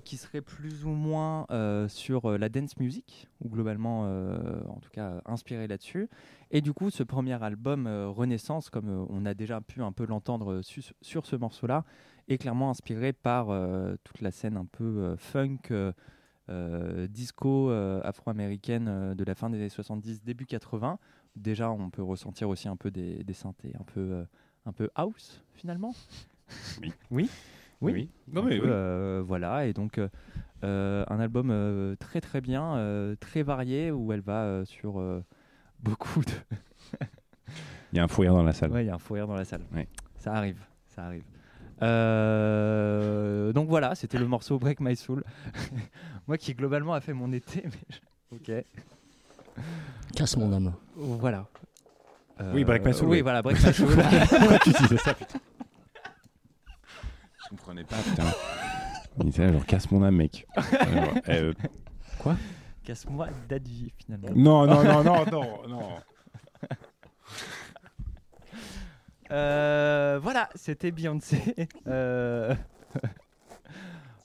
[0.04, 1.48] qui serait plus ou moins
[1.88, 6.10] sur la dance music, ou globalement, en tout cas, inspiré là-dessus.
[6.52, 10.62] Et du coup, ce premier album Renaissance, comme on a déjà pu un peu l'entendre
[10.62, 11.86] su- sur ce morceau-là,
[12.28, 13.48] est clairement inspiré par
[14.04, 15.74] toute la scène un peu funk,
[17.10, 21.00] disco afro-américaine de la fin des années 70, début 80.
[21.36, 24.24] Déjà, on peut ressentir aussi un peu des, des synthés, un peu, euh,
[24.66, 25.94] un peu house finalement.
[26.82, 26.94] Oui.
[27.12, 27.30] Oui.
[27.82, 27.92] Oui.
[27.94, 28.10] Oui.
[28.28, 28.72] Non, Un mais peu, oui.
[28.72, 30.00] euh, voilà, et donc
[30.64, 35.02] euh, un album très très bien, très varié, où elle va sur
[35.80, 36.32] beaucoup de.
[37.94, 38.72] Il y a un fou rire dans la salle.
[38.72, 39.64] Ouais, il y a un fou rire dans la salle.
[39.74, 39.88] Ouais.
[40.18, 41.24] Ça arrive, ça arrive.
[43.54, 45.24] Donc voilà, c'était le morceau Break My Soul.
[46.28, 48.66] Moi qui globalement a fait mon été, mais ok.
[50.16, 50.74] Casse mon âme.
[50.96, 51.46] Voilà.
[52.54, 53.22] Oui, Break My Euh, Soul, Oui, oui.
[53.22, 53.88] voilà, Break My Soul.
[54.30, 55.40] Pourquoi tu disais ça, putain
[57.44, 58.24] Je comprenais pas, putain.
[59.22, 60.48] Il était là, genre, casse mon âme, mec.
[60.56, 61.54] Alors, euh,
[62.20, 62.38] quoi?
[62.84, 64.30] Casse-moi d'advie finalement.
[64.36, 65.90] Non, non, non, non, non, non.
[69.32, 71.68] Euh, voilà, c'était Beyoncé.
[71.88, 72.56] Euh,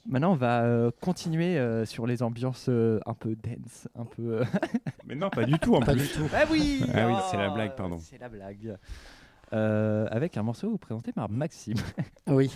[0.07, 4.43] Maintenant, on va euh, continuer euh, sur les ambiances euh, un peu dance, un peu.
[5.07, 6.03] Mais non, pas du tout, en Pas plus.
[6.03, 6.29] du tout.
[6.35, 7.99] Ah oui Ah oui, c'est la oh, blague, pardon.
[7.99, 8.77] C'est la blague.
[9.53, 11.77] Euh, avec un morceau présenté par Maxime.
[12.27, 12.51] Oui.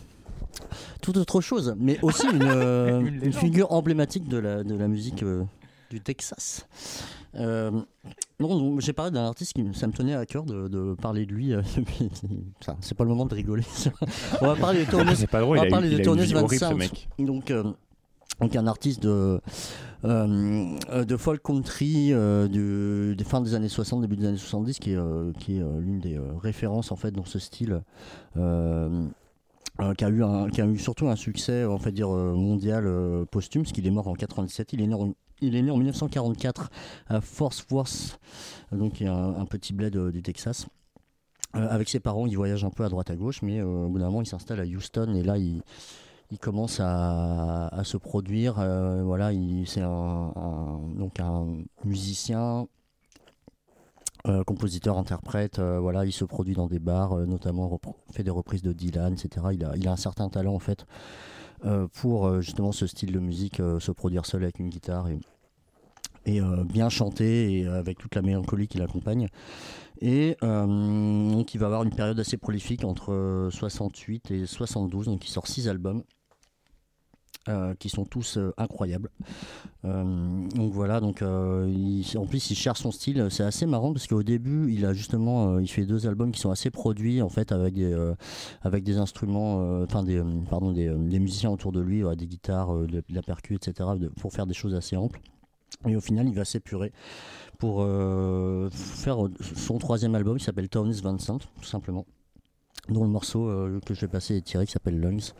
[1.02, 2.42] Tout autre chose, mais aussi une,
[3.22, 5.44] Une figure emblématique de la, de la musique euh,
[5.90, 6.66] du Texas.
[8.40, 11.26] Non, j'ai parlé d'un artiste qui me- ça me tenait à cœur de, de parler
[11.26, 11.52] de lui.
[11.52, 11.62] euh,
[12.80, 13.64] c'est pas le moment de rigoler.
[14.40, 15.10] On va parler de Tony.
[15.16, 15.96] C'est pas drôle, on va il a eu- parler de
[16.78, 17.08] mec.
[17.18, 17.64] Donc, euh,
[18.40, 19.40] donc un artiste de,
[20.04, 24.78] euh, de folk country euh, du, des fins des années 60, début des années 70,
[24.78, 24.98] qui est,
[25.40, 27.80] qui est l'une des références en fait dans ce style.
[28.36, 29.06] euh,
[29.96, 33.24] qui, a eu un, qui a eu surtout un succès on va dire mondial euh,
[33.24, 35.76] posthume parce qu'il est mort en 97 il est né en, il est né en
[35.76, 36.70] 1944
[37.08, 38.18] à Fort Worth
[38.72, 40.66] donc un, petit bled euh, du Texas
[41.56, 43.88] Euh, avec ses parents il voyage un peu à droite à gauche mais euh, au
[43.88, 45.62] bout d'un moment il s'installe à Houston et là il
[46.40, 48.58] commence à, se produire.
[48.58, 51.46] euh, voilà, il- c'est un, donc un
[51.84, 52.66] musicien,
[54.46, 55.58] compositeur, interprète.
[55.58, 57.80] voilà, il se produit dans des bars, notamment
[58.12, 59.46] fait des reprises de Dylan, etc.
[59.54, 60.84] Il a, un certain talent en fait
[61.92, 66.40] pour euh, justement ce style de musique, euh, se produire seul avec une guitare et,
[66.40, 69.28] euh, bien chanter et euh, avec toute la mélancolie qui l'accompagne.
[70.00, 75.06] Et euh, donc il va avoir une période assez prolifique entre euh, 68 et 72,
[75.06, 76.02] donc il sort six albums.
[77.48, 79.10] Euh, qui sont tous euh, incroyables.
[79.84, 83.28] Euh, donc voilà, donc en plus il cherche son style.
[83.30, 86.50] C'est assez marrant parce qu'au début il a justement, il fait deux albums qui sont
[86.50, 87.96] assez produits en fait avec des
[88.62, 93.14] avec des instruments, enfin des pardon des, musiciens autour de lui, des guitares, de, de
[93.14, 93.88] la percu, etc.
[94.20, 95.20] pour faire des choses assez amples.
[95.86, 96.92] Et au final, il va s'épurer
[97.58, 97.82] pour
[98.72, 99.18] faire
[99.54, 102.04] son troisième album qui s'appelle Towns Vincent, tout simplement.
[102.88, 105.32] Dont le morceau euh, que je vais passer est tiré qui s'appelle Lungs.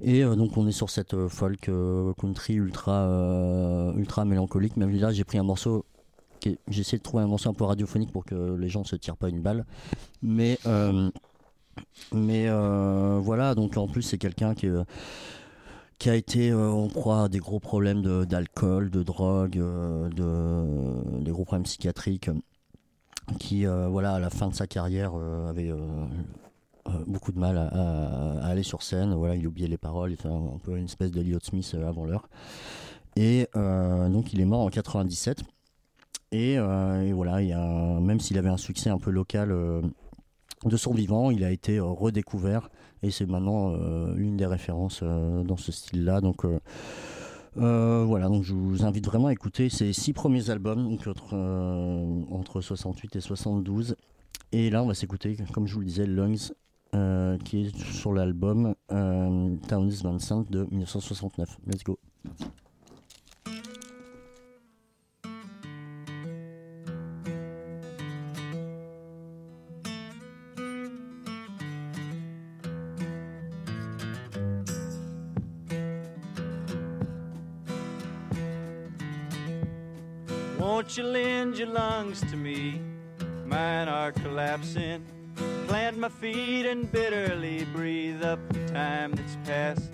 [0.00, 1.70] Et euh, donc on est sur cette euh, folk
[2.18, 4.76] country ultra, ultra mélancolique.
[4.76, 5.84] Même là, j'ai pris un morceau.
[6.44, 8.96] J'ai essayé de trouver un morceau un peu radiophonique pour que les gens ne se
[8.96, 9.64] tirent pas une balle.
[10.22, 10.58] Mais,
[12.12, 14.68] voilà, donc en plus, c'est quelqu'un qui
[16.10, 21.64] a été en proie à des gros problèmes d'alcool, de, drogue, de, des gros problèmes
[21.64, 22.28] psychiatriques,
[23.38, 25.14] qui, voilà, à la fin de sa carrière,
[25.48, 25.72] avait
[27.06, 29.14] beaucoup de mal à, aller sur scène.
[29.14, 32.04] Voilà, il oubliait les paroles, il était un, peu une espèce d'Eliot Smith euh, avant
[32.04, 32.28] l'heure.
[33.16, 35.42] Et euh, donc, il est mort en 97.
[36.32, 39.80] Et, euh, voilà, il a même s'il avait un succès un peu local euh,
[40.64, 42.70] de son vivant, il a été euh, redécouvert
[43.02, 46.20] et c'est maintenant euh, l'une des références euh, dans ce style-là.
[46.20, 46.58] Donc euh,
[47.58, 51.34] euh, voilà, donc je vous invite vraiment à écouter ses six premiers albums, donc entre,
[51.34, 53.96] euh, entre 68 et 72.
[54.52, 56.52] Et là, on va s'écouter, comme je vous le disais, Lungs,
[56.94, 61.58] euh, qui est sur l'album euh, Towns Vincent de 1969.
[61.66, 61.98] Let's go.
[80.58, 82.80] Won't you lend your lungs to me?
[83.46, 85.13] Mine are collapsing.
[85.74, 89.90] Plant my feet and bitterly breathe up the time that's passed.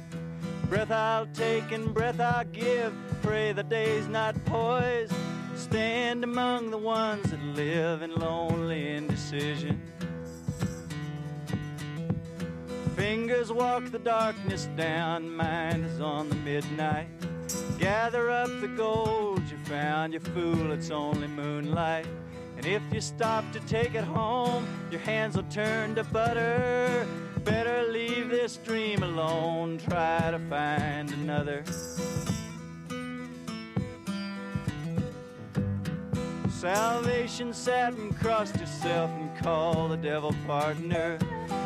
[0.69, 2.93] Breath I'll take and breath I'll give.
[3.23, 5.15] Pray the day's not poised.
[5.57, 9.81] Stand among the ones that live in lonely indecision.
[12.95, 17.09] Fingers walk the darkness down, mind is on the midnight.
[17.79, 22.07] Gather up the gold you found, you fool, it's only moonlight.
[22.61, 27.07] And if you stop to take it home, your hands will turn to butter.
[27.43, 31.65] Better leave this dream alone, try to find another.
[36.51, 41.19] Salvation sat and crossed yourself and called the devil partner.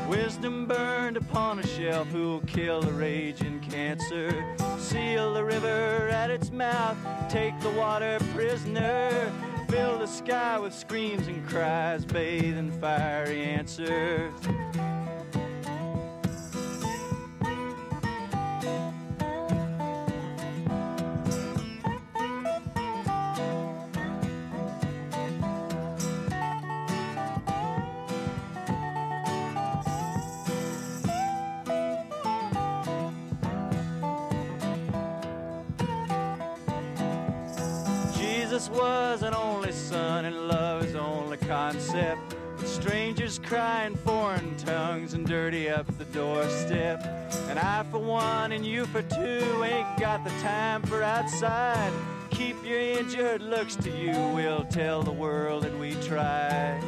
[0.08, 4.44] Wisdom burned upon a shelf who'll kill the raging cancer.
[4.78, 6.96] Seal the river at its mouth,
[7.28, 9.32] take the water prisoner.
[9.68, 14.32] Fill the sky with screams and cries, bathe in fiery answers.
[38.74, 42.34] Was an only son, and love is only concept.
[42.58, 47.04] With strangers crying foreign tongues and dirty up the doorstep.
[47.48, 51.92] And I for one and you for two ain't got the time for outside.
[52.30, 56.82] Keep your injured looks to you, we'll tell the world that we tried.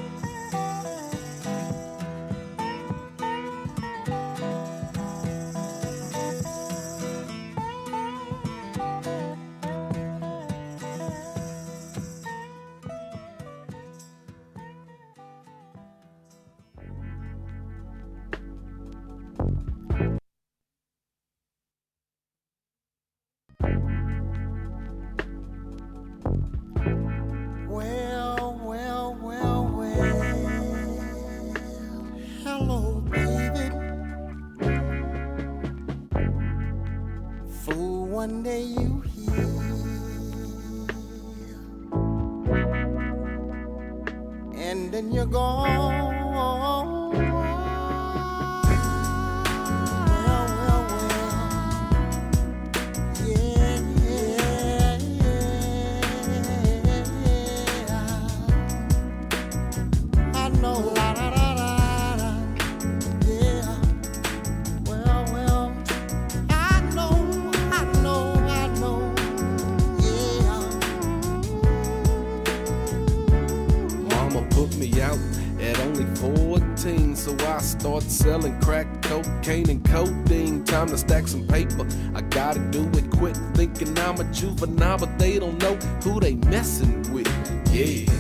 [75.61, 80.65] At only 14, so I start selling crack, cocaine, and codeine.
[80.65, 81.87] Time to stack some paper.
[82.15, 86.35] I gotta do it quick, thinking I'm a juvenile, but they don't know who they
[86.35, 87.29] messing with.
[87.73, 88.11] Yeah,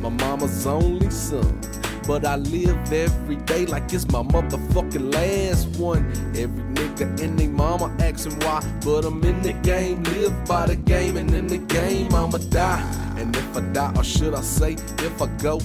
[0.00, 1.60] my mama's only son.
[2.06, 6.06] But I live every day like it's my motherfucking last one.
[6.36, 8.62] Every nigga and they mama asking why.
[8.84, 13.05] But I'm in the game, live by the game, and in the game I'ma die.
[13.26, 15.58] And if I die, or should I say, if I go,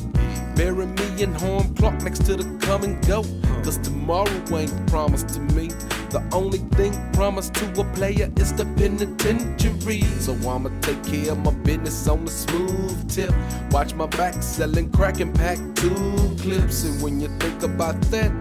[0.55, 3.23] bury me in home clock next to the come and go.
[3.63, 5.67] Cause tomorrow ain't promised to me.
[6.09, 10.01] The only thing promised to a player is the penitentiary.
[10.19, 13.31] So I'ma take care of my business on the smooth tip.
[13.69, 16.83] Watch my back selling crack and pack two clips.
[16.83, 18.31] And when you think about that,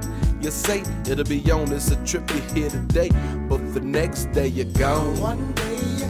[0.41, 1.71] you say it'll be on.
[1.73, 3.11] It's a trip you here today,
[3.51, 5.21] but the next day you're gone.
[5.21, 6.10] One day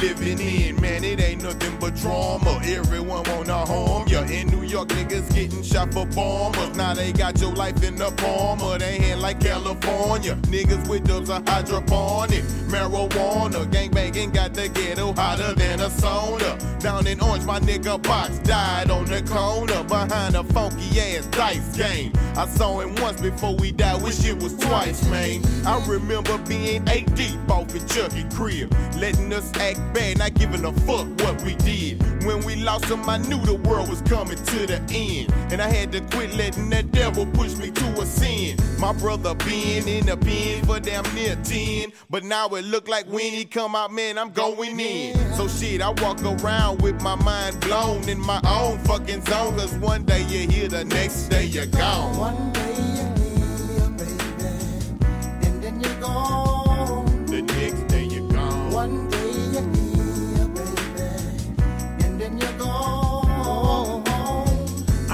[0.00, 0.79] living in.
[1.40, 2.60] Ain't nothing but drama.
[2.64, 4.20] Everyone wanna harm ya.
[4.24, 6.76] In New York, niggas getting shot for bombers.
[6.76, 10.34] Now they got your life in the palm of their hand like California.
[10.52, 12.44] Niggas with dubs are hydroponic.
[12.68, 16.58] Marijuana, gangbanging got the ghetto hotter than a sauna.
[16.80, 21.76] Down in Orange, my nigga Box died on the corner behind a funky ass dice
[21.76, 22.12] game.
[22.36, 25.42] I saw him once before we died, wish it was twice, man.
[25.66, 30.64] I remember being eight deep off in Chucky crib, letting us act bad, not giving
[30.64, 32.02] a fuck what we did.
[32.24, 35.68] When we lost him, I knew the world was coming to the end, and I
[35.68, 38.56] had to quit letting that devil push me to a sin.
[38.78, 43.06] My brother been in the pen for damn near 10, but now it look like
[43.06, 45.16] when he come out, man, I'm going in.
[45.34, 49.74] So shit, I walk around with my mind blown in my own fucking zone, cause
[49.76, 52.16] one day you're here, the next day you're gone.
[52.18, 57.26] One day you're here, baby, and then you're gone.
[57.26, 58.72] The next day you're gone.
[58.72, 59.19] One day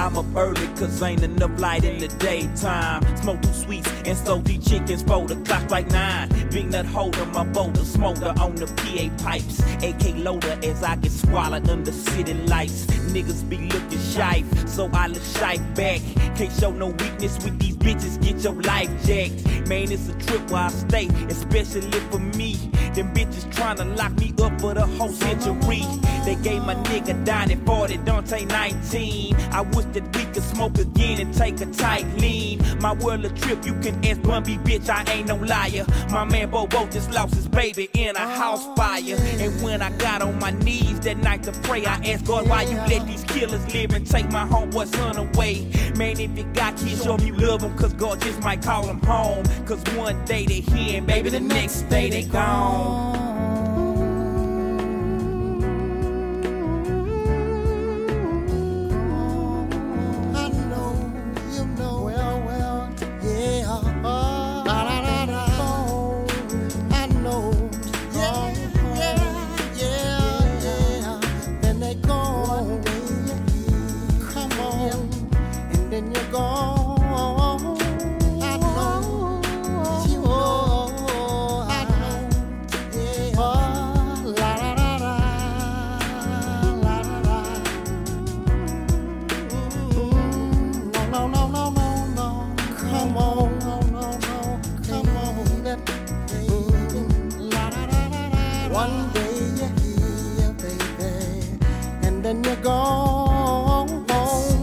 [0.06, 3.02] I'm up early cause ain't enough light in the daytime.
[3.16, 6.28] Smoke through sweets and slow these chickens for the clock like nine.
[6.52, 9.58] Big nut holder, my boulder smoker on the PA pipes.
[9.82, 12.86] AK loader as I get swallowed under city lights.
[12.86, 16.00] Niggas be looking shy, so I look shy back.
[16.36, 19.68] Can't show no weakness with these bitches, get your life jacked.
[19.68, 22.70] Man, it's a trip where I stay, especially for me.
[22.94, 25.82] Them bitches tryna lock me up for the whole century.
[26.24, 29.36] They gave my nigga down at 40, Dante 19.
[29.52, 32.60] I wish that we could smoke again and take a tight lean.
[32.80, 35.86] My world a trip, you can ask Bumby, bitch, I ain't no liar.
[36.10, 39.16] My man Bobo just lost his baby in a house fire.
[39.38, 42.62] And when I got on my knees that night to pray, I asked God why
[42.62, 45.70] you let these killers live and take my homeboy son away.
[45.96, 49.00] Man, if you got kids, show you love them, cause God just might call them
[49.00, 49.44] home.
[49.64, 52.75] Cause one day they here, and baby, the next day they gone.
[52.78, 53.35] Oh.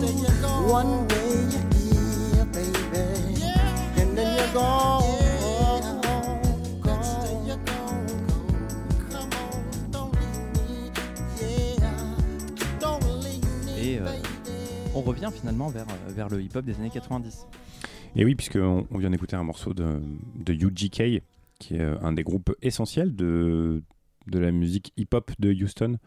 [0.02, 0.68] Then you're gone.
[0.70, 3.44] One day you're here, baby,
[4.02, 5.04] and then you're gone.
[13.80, 14.06] Et euh,
[14.96, 17.48] on revient finalement vers, euh, vers le hip-hop des années 90.
[18.16, 20.02] Et oui, puisqu'on on vient d'écouter un morceau de,
[20.36, 21.22] de UGK,
[21.60, 23.84] qui est euh, un des groupes essentiels de,
[24.28, 25.98] de la musique hip-hop de Houston,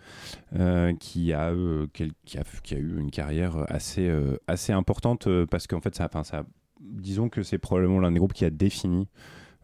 [0.55, 5.29] euh, qui, a, euh, qui, a, qui a eu une carrière assez, euh, assez importante,
[5.47, 6.45] parce qu'en fait, ça, enfin, ça,
[6.81, 9.09] disons que c'est probablement l'un des groupes qui a défini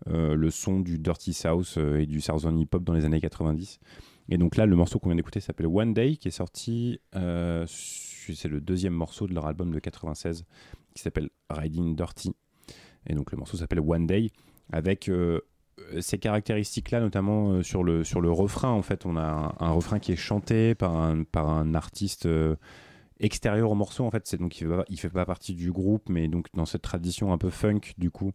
[0.08, 3.78] le son du Dirty South et du Southern hip-hop dans les années 90.
[4.30, 8.48] Et donc là, le morceau qu'on vient d'écouter s'appelle One Day, qui est sorti, c'est
[8.48, 10.44] le deuxième morceau de leur album de 96,
[10.92, 12.34] qui s'appelle Riding Dirty.
[13.06, 14.30] Et donc le morceau s'appelle One Day,
[14.72, 15.08] avec
[16.00, 18.70] ces caractéristiques-là, notamment euh, sur, le, refrain.
[18.70, 22.56] En fait, on a un, refrain qui est chanté par un, par artiste euh,
[23.20, 24.04] extérieur au morceau.
[24.04, 26.82] En fait, c'est donc il il fait pas partie du groupe, mais donc dans cette
[26.82, 28.32] tradition un peu funk, du coup,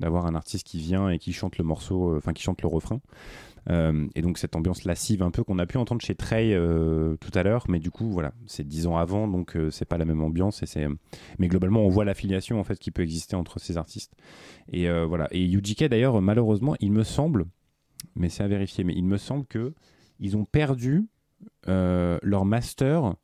[0.00, 2.68] d'avoir un artiste qui vient et qui chante le morceau, euh, enfin qui chante le
[2.68, 3.00] refrain.
[3.70, 7.16] Euh, et donc cette ambiance lascive un peu qu'on a pu entendre chez Trey euh,
[7.16, 10.04] tout à l'heure, mais du coup voilà, c'est dix ans avant, donc c'est pas la
[10.04, 10.62] même ambiance.
[11.38, 14.12] Mais globalement on voit l'affiliation en fait qui peut exister entre ces artistes.
[14.72, 15.28] Et voilà.
[15.30, 15.48] Et
[15.88, 17.46] d'ailleurs malheureusement, il me semble,
[18.16, 19.72] mais c'est à vérifier, mais il me semble que
[20.20, 21.06] ils ont perdu
[21.66, 23.14] leur master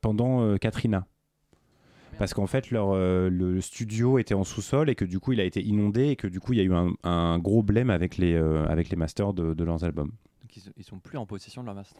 [0.00, 1.06] pendant Katrina.
[2.18, 5.40] Parce qu'en fait, leur, euh, le studio était en sous-sol et que du coup, il
[5.40, 7.90] a été inondé et que du coup, il y a eu un, un gros blême
[7.90, 10.12] avec les, euh, avec les masters de, de leurs albums.
[10.42, 11.98] Donc ils, ils sont plus en possession de leur master.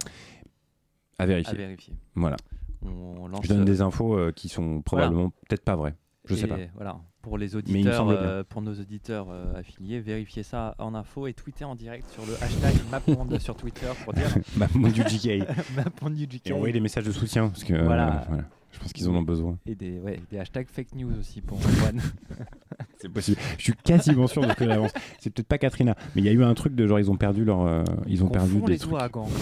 [1.18, 1.54] À vérifier.
[1.54, 1.94] À vérifier.
[2.14, 2.36] Voilà.
[2.82, 5.94] On lance, Je donne euh, des infos euh, qui sont probablement peut-être pas vraies.
[6.24, 6.56] Je sais Et pas.
[6.74, 11.32] Voilà, pour les auditeurs, euh, pour nos auditeurs euh, affiliés, vérifiez ça en info et
[11.34, 15.46] tweetez en direct sur le hashtag MapMonde sur Twitter pour dire MapMonde UGK.
[15.76, 16.16] MapMonde.
[16.44, 18.24] Et envoyer des messages de soutien parce que euh, Voilà.
[18.28, 19.58] voilà, je pense qu'ils en ont besoin.
[19.66, 22.00] Et des, ouais, des hashtags fake news aussi pour Antoine.
[22.98, 23.38] C'est possible.
[23.58, 24.92] Je suis quasiment sûr de ce que j'avance.
[25.20, 27.16] C'est peut-être pas Katrina, mais il y a eu un truc de genre ils ont
[27.16, 28.92] perdu leur, euh, ils ont perdu des les trucs.
[28.92, 29.28] ouragans.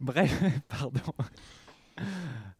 [0.00, 1.00] Bref, pardon.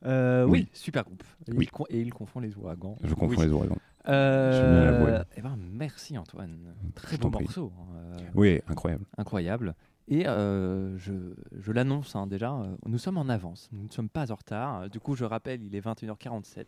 [0.07, 0.61] Euh, oui.
[0.61, 0.69] Oui.
[0.73, 1.23] super groupe.
[1.47, 1.65] Et, Oui.
[1.65, 2.97] il, con- et il confond les ouragans.
[3.05, 3.47] Je confonds Oui.
[3.47, 3.77] les ouragans.
[4.09, 6.75] Euh, eh ben, merci Antoine.
[6.95, 7.73] Très Je bon morceau.
[7.79, 7.85] hein.
[7.97, 9.05] Euh, Oui, incroyable.
[9.19, 9.75] Incroyable.
[10.09, 11.13] Et euh, je,
[11.59, 14.89] je l'annonce hein, déjà, euh, nous sommes en avance, nous ne sommes pas en retard.
[14.89, 16.65] Du coup, je rappelle, il est 21h47.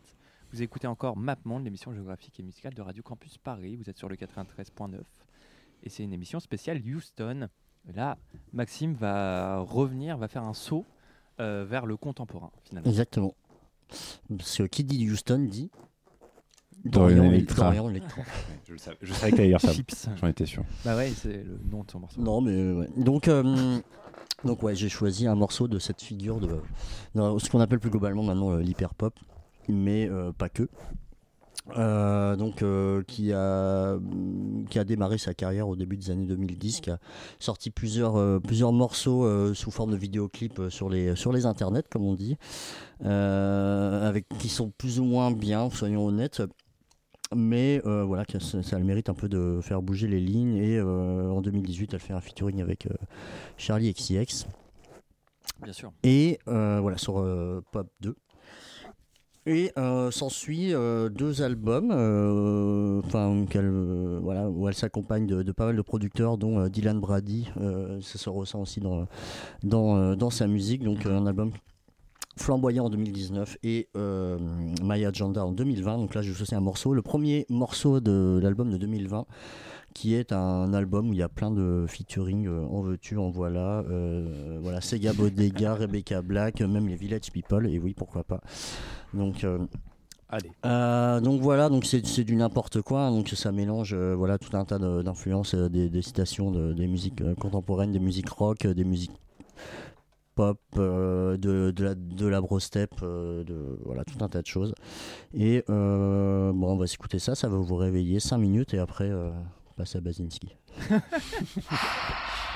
[0.51, 3.75] Vous écoutez encore MapMonde, l'émission géographique et musicale de Radio Campus Paris.
[3.75, 4.99] Vous êtes sur le 93.9.
[5.83, 7.47] Et c'est une émission spéciale Houston.
[7.93, 8.17] Là,
[8.51, 10.85] Maxime va revenir, va faire un saut
[11.39, 12.89] euh, vers le contemporain, finalement.
[12.89, 13.35] Exactement.
[14.37, 15.71] Parce que qui dit Houston dit
[16.85, 17.65] Dorian Electra.
[17.65, 18.21] Dorian Electra.
[18.67, 19.73] Je, le savais, je savais que t'allais dire ça.
[19.73, 20.07] Chips.
[20.21, 20.63] J'en étais sûr.
[20.85, 22.21] Bah ouais, c'est le nom de son morceau.
[22.21, 22.87] Non, mais euh, ouais.
[22.97, 23.79] donc, euh,
[24.45, 26.61] donc ouais, j'ai choisi un morceau de cette figure de,
[27.15, 29.13] de ce qu'on appelle plus globalement maintenant euh, l'hyper pop,
[29.67, 30.69] mais euh, pas que.
[31.77, 33.97] Euh, donc euh, qui a
[34.71, 36.99] qui a démarré sa carrière au début des années 2010, qui a
[37.37, 41.83] sorti plusieurs euh, plusieurs morceaux euh, sous forme de vidéoclips sur les sur les internets
[41.89, 42.37] comme on dit,
[43.05, 46.41] euh, avec qui sont plus ou moins bien, soyons honnêtes
[47.35, 50.57] mais euh, voilà, ça, ça a le mérite un peu de faire bouger les lignes.
[50.57, 52.93] Et euh, en 2018, elle fait un featuring avec euh,
[53.57, 54.47] Charlie XCX.
[55.61, 55.91] Bien sûr.
[56.03, 57.15] Et voilà, sur
[57.71, 58.15] Pop 2.
[59.45, 59.71] Et
[60.11, 61.91] s'ensuit deux albums,
[63.03, 63.45] enfin
[64.21, 67.49] voilà, où elle s'accompagne de, de pas mal de producteurs, dont Dylan Brady.
[68.01, 69.07] ça se ressent aussi dans,
[69.63, 70.83] dans, dans sa musique.
[70.83, 71.51] Donc un album
[72.39, 74.37] Flamboyant en 2019 et euh,
[74.83, 75.97] Maya Janda en 2020.
[75.97, 76.93] Donc là, je vous choisi un morceau.
[76.93, 79.25] Le premier morceau de l'album de 2020,
[79.93, 82.47] qui est un album où il y a plein de featuring.
[82.47, 83.79] euh, en veux-tu, en voilà.
[83.89, 87.67] euh, voilà, Sega Bodega, Rebecca Black, même les Village People.
[87.67, 88.41] Et oui, pourquoi pas.
[89.13, 89.43] Donc.
[89.43, 89.59] euh,
[90.31, 90.51] Allez.
[90.63, 93.01] euh, donc voilà, donc c'est du n'importe quoi.
[93.07, 93.11] hein.
[93.11, 96.71] Donc ça mélange euh, voilà tout un tas de- d'influences, euh, des, des citations de-
[96.73, 99.11] des musiques contemporaines, des musiques rock, des musiques
[100.77, 103.43] euh, de, la de la brostep, euh,
[103.85, 104.73] voilà tout un tas de choses.
[105.33, 109.09] Et euh, bon, on va s'écouter ça, ça va vous réveiller 5 minutes et après
[109.09, 109.29] euh,
[109.69, 110.55] on passe à Basinski.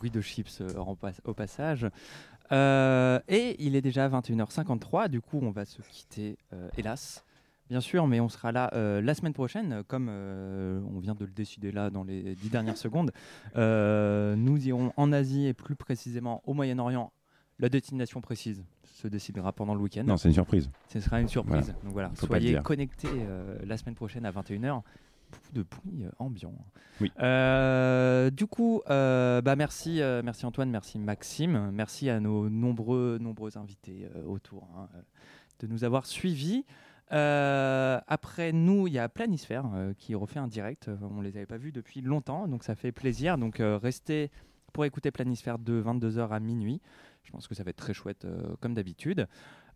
[0.00, 1.86] bruit de chips euh, en pas- au passage.
[2.52, 7.22] Euh, et il est déjà 21h53, du coup on va se quitter, euh, hélas.
[7.68, 11.24] Bien sûr, mais on sera là euh, la semaine prochaine, comme euh, on vient de
[11.24, 13.12] le décider là dans les dix dernières secondes.
[13.56, 17.12] Euh, nous irons en Asie et plus précisément au Moyen-Orient.
[17.60, 20.02] La destination précise se décidera pendant le week-end.
[20.04, 20.70] Non, c'est une surprise.
[20.88, 21.66] Ce sera une surprise.
[21.66, 21.82] Voilà.
[21.84, 23.08] Donc voilà, soyez connectés
[23.64, 24.80] la semaine prochaine à 21h.
[25.30, 26.54] Beaucoup de bruit euh, ambiant.
[27.00, 27.10] Oui.
[27.20, 33.18] Euh, du coup, euh, bah merci, euh, merci Antoine, merci Maxime, merci à nos nombreux,
[33.20, 34.88] nombreux invités autour hein,
[35.60, 36.64] de nous avoir suivis.
[37.10, 39.66] Après nous, il y a Planisphère
[39.98, 40.90] qui refait un direct.
[41.02, 43.36] On les avait pas vus depuis longtemps, donc ça fait plaisir.
[43.38, 44.30] Donc restez
[44.72, 46.80] pour écouter Planisphère de 22h à minuit.
[47.24, 48.26] Je pense que ça va être très chouette
[48.60, 49.26] comme d'habitude.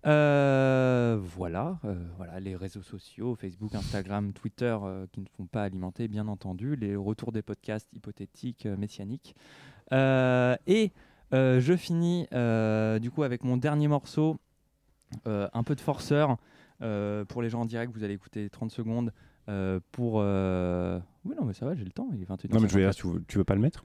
[0.07, 5.63] Euh, voilà, euh, voilà, les réseaux sociaux, Facebook, Instagram, Twitter, euh, qui ne font pas
[5.63, 9.35] alimenter, bien entendu, les retours des podcasts hypothétiques, messianiques.
[9.93, 10.93] Et
[11.33, 12.27] je finis
[13.01, 14.37] du coup avec mon dernier morceau,
[15.27, 16.37] un peu de forceur.
[16.79, 19.13] Pour les gens en direct, vous allez écouter 30 secondes.
[19.93, 20.15] pour.
[20.17, 22.53] Oui, non, mais ça va, j'ai le temps, il est 21h.
[22.53, 23.85] Non, mais je veux dire, tu tu veux pas le mettre?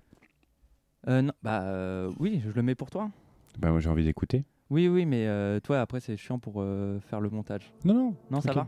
[1.08, 3.10] Non, bah oui, je le mets pour toi.
[3.58, 4.44] Bah, moi j'ai envie d'écouter.
[4.70, 7.74] Oui, oui, mais euh, toi, après, c'est chiant pour euh, faire le montage.
[7.84, 8.14] Non, non.
[8.30, 8.68] Non, ça va?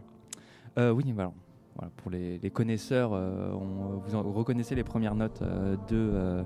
[0.77, 1.31] Euh, Oui, voilà.
[1.75, 5.41] Voilà, pour les, les connaisseurs, on- vous en- reconnaissez les premières notes
[5.89, 6.43] de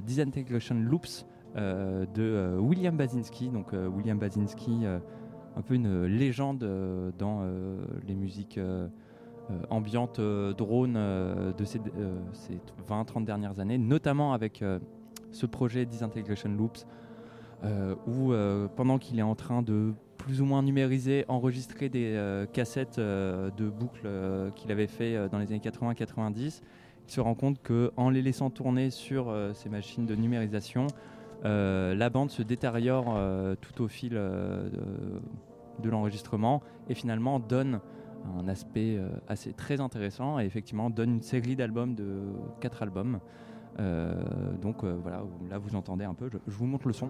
[0.00, 1.26] Disintegration Loops
[1.56, 3.50] de William Basinski.
[3.50, 6.64] Donc, William Basinski, un peu une légende
[7.18, 7.42] dans
[8.06, 8.58] les musiques
[9.68, 11.80] ambiantes drone de ces,
[12.32, 12.58] ces
[12.88, 14.64] 20-30 dernières années, notamment avec
[15.30, 16.86] ce projet Disintegration Loops
[18.06, 22.44] où euh, pendant qu'il est en train de plus ou moins numériser, enregistrer des euh,
[22.44, 26.60] cassettes euh, de boucles euh, qu'il avait fait euh, dans les années 80-90,
[27.08, 30.88] il se rend compte que en les laissant tourner sur euh, ces machines de numérisation,
[31.44, 34.68] euh, la bande se détériore euh, tout au fil euh,
[35.78, 37.80] de, l'enregistrement et finalement donne
[38.38, 42.18] un aspect euh, assez très intéressant et effectivement donne une série d'albums de
[42.60, 43.20] quatre albums.
[43.80, 44.12] Euh,
[44.60, 47.08] donc euh, voilà, là vous entendez un peu, je, je vous montre le son.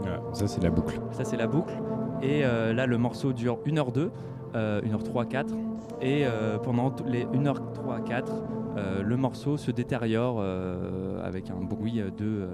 [0.00, 0.98] Voilà, ça c'est la boucle.
[1.12, 1.74] Ça c'est la boucle.
[2.22, 4.10] Et euh, là le morceau dure 1h02,
[4.54, 5.54] euh, 1h3, 4.
[6.00, 6.24] Et
[6.64, 8.32] pendant les 1h3, 4,
[8.76, 12.24] euh, le morceau se détériore euh, avec un bruit de...
[12.24, 12.46] euh,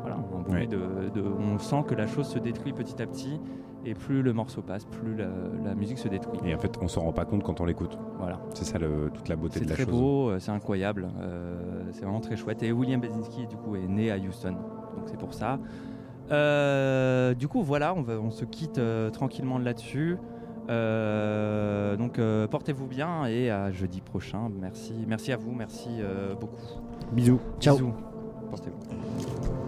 [0.00, 0.66] voilà, un bruit Ouais.
[0.66, 0.78] de,
[1.14, 3.38] de- On sent que la chose se détruit petit à petit.
[3.86, 5.26] Et plus le morceau passe, plus la,
[5.64, 6.38] la musique se détruit.
[6.44, 7.98] Et en fait, on s'en rend pas compte quand on l'écoute.
[8.18, 8.38] Voilà.
[8.54, 9.92] C'est ça le- toute la beauté C'est de la très chose.
[9.94, 12.62] beau, euh, c'est incroyable, euh, c'est vraiment très chouette.
[12.62, 15.58] Et William Basinski, du coup, est né à Houston, donc c'est pour ça.
[16.30, 20.16] Euh, du coup, voilà, on, va, on se quitte euh, tranquillement là-dessus.
[20.68, 24.50] Euh, donc, euh, portez-vous bien et à jeudi prochain.
[24.60, 26.56] Merci, merci à vous, merci euh, beaucoup.
[27.12, 27.40] Bisous.
[27.60, 27.76] Ciao.
[27.76, 27.94] Bisous.
[28.50, 29.59] Portez-vous.